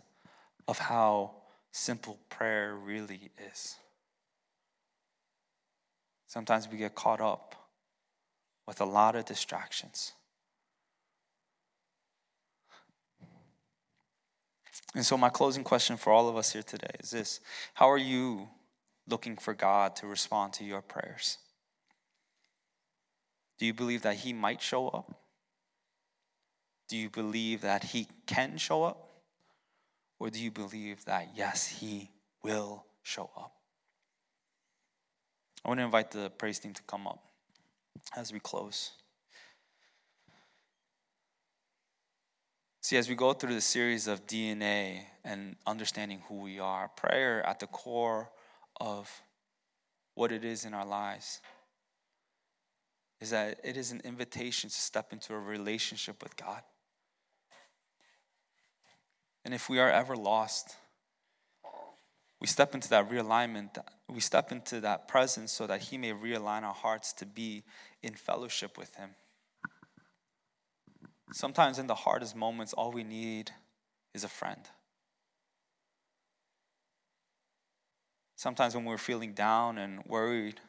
of 0.67 0.79
how 0.79 1.31
simple 1.71 2.19
prayer 2.29 2.75
really 2.75 3.31
is. 3.51 3.75
Sometimes 6.27 6.67
we 6.67 6.77
get 6.77 6.95
caught 6.95 7.21
up 7.21 7.55
with 8.67 8.81
a 8.81 8.85
lot 8.85 9.15
of 9.15 9.25
distractions. 9.25 10.13
And 14.93 15.05
so, 15.05 15.17
my 15.17 15.29
closing 15.29 15.63
question 15.63 15.97
for 15.97 16.11
all 16.11 16.27
of 16.27 16.35
us 16.35 16.53
here 16.53 16.63
today 16.63 16.95
is 16.99 17.11
this 17.11 17.39
How 17.73 17.89
are 17.89 17.97
you 17.97 18.49
looking 19.07 19.37
for 19.37 19.53
God 19.53 19.95
to 19.97 20.07
respond 20.07 20.53
to 20.53 20.63
your 20.63 20.81
prayers? 20.81 21.37
Do 23.57 23.65
you 23.65 23.73
believe 23.73 24.03
that 24.03 24.17
He 24.17 24.33
might 24.33 24.61
show 24.61 24.89
up? 24.89 25.19
Do 26.89 26.97
you 26.97 27.09
believe 27.09 27.61
that 27.61 27.85
He 27.85 28.07
can 28.25 28.57
show 28.57 28.83
up? 28.83 29.03
Or 30.19 30.29
do 30.29 30.39
you 30.39 30.51
believe 30.51 31.05
that, 31.05 31.29
yes, 31.35 31.67
He 31.67 32.09
will 32.43 32.85
show 33.03 33.29
up? 33.37 33.53
I 35.63 35.69
want 35.69 35.79
to 35.79 35.83
invite 35.83 36.11
the 36.11 36.31
praise 36.31 36.59
team 36.59 36.73
to 36.73 36.81
come 36.83 37.07
up 37.07 37.26
as 38.15 38.31
we 38.33 38.39
close. 38.39 38.91
See, 42.81 42.95
as 42.97 43.09
we 43.09 43.15
go 43.15 43.33
through 43.33 43.53
the 43.53 43.61
series 43.61 44.07
of 44.07 44.25
DNA 44.25 45.01
and 45.25 45.57
understanding 45.65 46.21
who 46.29 46.35
we 46.35 46.59
are, 46.59 46.87
prayer 46.87 47.45
at 47.45 47.59
the 47.59 47.67
core 47.67 48.29
of 48.79 49.11
what 50.15 50.31
it 50.31 50.45
is 50.45 50.63
in 50.63 50.73
our 50.73 50.85
lives 50.85 51.41
is 53.19 53.31
that 53.31 53.59
it 53.63 53.77
is 53.77 53.91
an 53.91 54.01
invitation 54.03 54.69
to 54.69 54.75
step 54.75 55.11
into 55.11 55.33
a 55.33 55.39
relationship 55.39 56.21
with 56.23 56.35
God. 56.37 56.61
And 59.43 59.53
if 59.53 59.69
we 59.69 59.79
are 59.79 59.89
ever 59.89 60.15
lost, 60.15 60.75
we 62.39 62.47
step 62.47 62.75
into 62.75 62.89
that 62.89 63.09
realignment, 63.09 63.77
we 64.07 64.19
step 64.19 64.51
into 64.51 64.79
that 64.81 65.07
presence 65.07 65.51
so 65.51 65.65
that 65.67 65.81
He 65.81 65.97
may 65.97 66.11
realign 66.11 66.63
our 66.63 66.73
hearts 66.73 67.13
to 67.13 67.25
be 67.25 67.63
in 68.03 68.13
fellowship 68.13 68.77
with 68.77 68.95
Him. 68.95 69.11
Sometimes 71.33 71.77
in 71.77 71.87
the 71.87 71.95
hardest 71.95 72.35
moments, 72.35 72.73
all 72.73 72.91
we 72.91 73.03
need 73.03 73.51
is 74.13 74.23
a 74.23 74.29
friend. 74.29 74.61
Sometimes 78.35 78.75
when 78.75 78.85
we're 78.85 78.97
feeling 78.97 79.33
down 79.33 79.77
and 79.77 80.05
worried, 80.05 80.61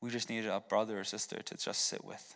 we 0.00 0.10
just 0.10 0.30
need 0.30 0.46
a 0.46 0.60
brother 0.60 0.98
or 0.98 1.04
sister 1.04 1.42
to 1.42 1.56
just 1.56 1.86
sit 1.86 2.04
with, 2.04 2.34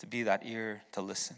to 0.00 0.06
be 0.06 0.22
that 0.22 0.44
ear 0.44 0.82
to 0.92 1.02
listen. 1.02 1.36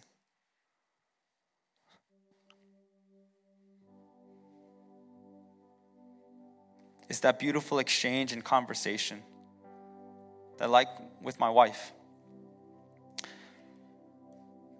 It's 7.09 7.21
that 7.21 7.39
beautiful 7.39 7.79
exchange 7.79 8.33
and 8.33 8.45
conversation 8.45 9.23
that, 10.59 10.71
like 10.71 10.89
with 11.23 11.39
my 11.41 11.51
wife, 11.51 11.93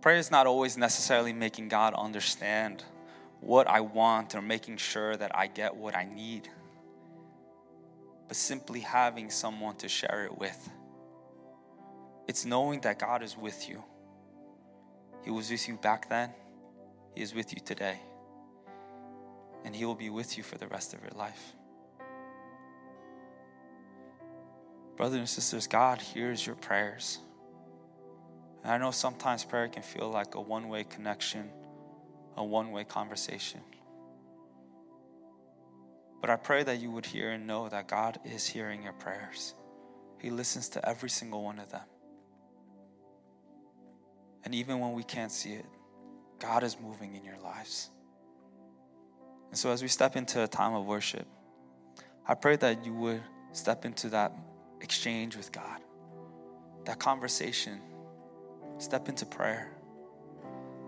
prayer 0.01 0.19
is 0.19 0.31
not 0.31 0.47
always 0.47 0.77
necessarily 0.77 1.33
making 1.33 1.69
God 1.69 1.95
understand 1.95 2.85
what 3.41 3.69
I 3.69 3.81
want 3.81 4.35
or 4.35 4.43
making 4.43 4.77
sure 4.77 5.17
that 5.17 5.37
I 5.37 5.47
get 5.47 5.77
what 5.77 5.97
I 5.97 6.05
need, 6.05 6.49
but 8.27 8.37
simply 8.37 8.81
having 8.81 9.31
someone 9.31 9.77
to 9.77 9.89
share 9.89 10.25
it 10.25 10.37
with. 10.37 10.71
It's 12.27 12.45
knowing 12.45 12.81
that 12.83 12.99
God 12.99 13.23
is 13.23 13.37
with 13.37 13.69
you. 13.69 13.83
He 15.25 15.31
was 15.31 15.51
with 15.51 15.69
you 15.69 15.77
back 15.77 16.09
then, 16.09 16.31
He 17.15 17.23
is 17.23 17.35
with 17.35 17.53
you 17.53 17.61
today, 17.61 17.99
and 19.65 19.75
He 19.75 19.85
will 19.85 19.95
be 19.95 20.11
with 20.11 20.37
you 20.37 20.43
for 20.43 20.59
the 20.59 20.67
rest 20.67 20.95
of 20.95 21.03
your 21.03 21.13
life. 21.17 21.55
Brothers 24.99 25.19
and 25.21 25.29
sisters, 25.29 25.69
God 25.69 26.01
hears 26.01 26.45
your 26.45 26.57
prayers. 26.57 27.21
And 28.65 28.73
I 28.73 28.79
know 28.79 28.91
sometimes 28.91 29.45
prayer 29.45 29.69
can 29.69 29.85
feel 29.85 30.11
like 30.11 30.35
a 30.35 30.41
one 30.41 30.69
way 30.69 30.83
connection, 30.83 31.51
a 32.37 32.45
one 32.45 32.73
way 32.73 32.83
conversation. 32.83 33.61
But 36.21 36.31
I 36.31 36.37
pray 36.37 36.65
that 36.65 36.81
you 36.81 36.91
would 36.91 37.07
hear 37.07 37.31
and 37.31 37.47
know 37.47 37.69
that 37.69 37.87
God 37.87 38.19
is 38.25 38.45
hearing 38.45 38.83
your 38.83 38.93
prayers. 38.93 39.55
He 40.19 40.31
listens 40.31 40.69
to 40.71 40.89
every 40.89 41.11
single 41.11 41.45
one 41.45 41.61
of 41.61 41.71
them. 41.71 41.87
And 44.45 44.53
even 44.53 44.81
when 44.81 44.95
we 44.95 45.05
can't 45.05 45.31
see 45.31 45.53
it, 45.53 45.67
God 46.41 46.65
is 46.65 46.77
moving 46.81 47.15
in 47.15 47.25
your 47.25 47.39
lives. 47.39 47.91
And 49.51 49.57
so, 49.57 49.71
as 49.71 49.81
we 49.81 49.87
step 49.87 50.17
into 50.17 50.43
a 50.43 50.49
time 50.49 50.75
of 50.75 50.87
worship, 50.87 51.27
I 52.27 52.35
pray 52.35 52.57
that 52.57 52.85
you 52.85 52.95
would 52.95 53.23
step 53.53 53.85
into 53.85 54.09
that 54.09 54.33
exchange 54.81 55.37
with 55.37 55.53
God, 55.53 55.81
that 56.85 56.99
conversation, 56.99 57.81
step 58.79 59.09
into 59.09 59.27
prayer. 59.27 59.71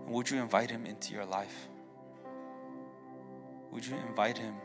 And 0.05 0.13
would 0.13 0.29
you 0.29 0.41
invite 0.41 0.69
Him 0.69 0.85
into 0.85 1.13
your 1.13 1.25
life? 1.25 1.67
Would 3.71 3.85
you 3.85 3.95
invite 4.07 4.37
Him 4.37 4.55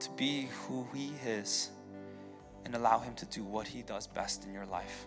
to 0.00 0.10
be 0.10 0.48
who 0.66 0.86
He 0.94 1.12
is 1.24 1.70
and 2.64 2.74
allow 2.74 2.98
Him 2.98 3.14
to 3.14 3.26
do 3.26 3.44
what 3.44 3.66
He 3.66 3.82
does 3.82 4.06
best 4.06 4.44
in 4.44 4.52
your 4.52 4.66
life? 4.66 5.06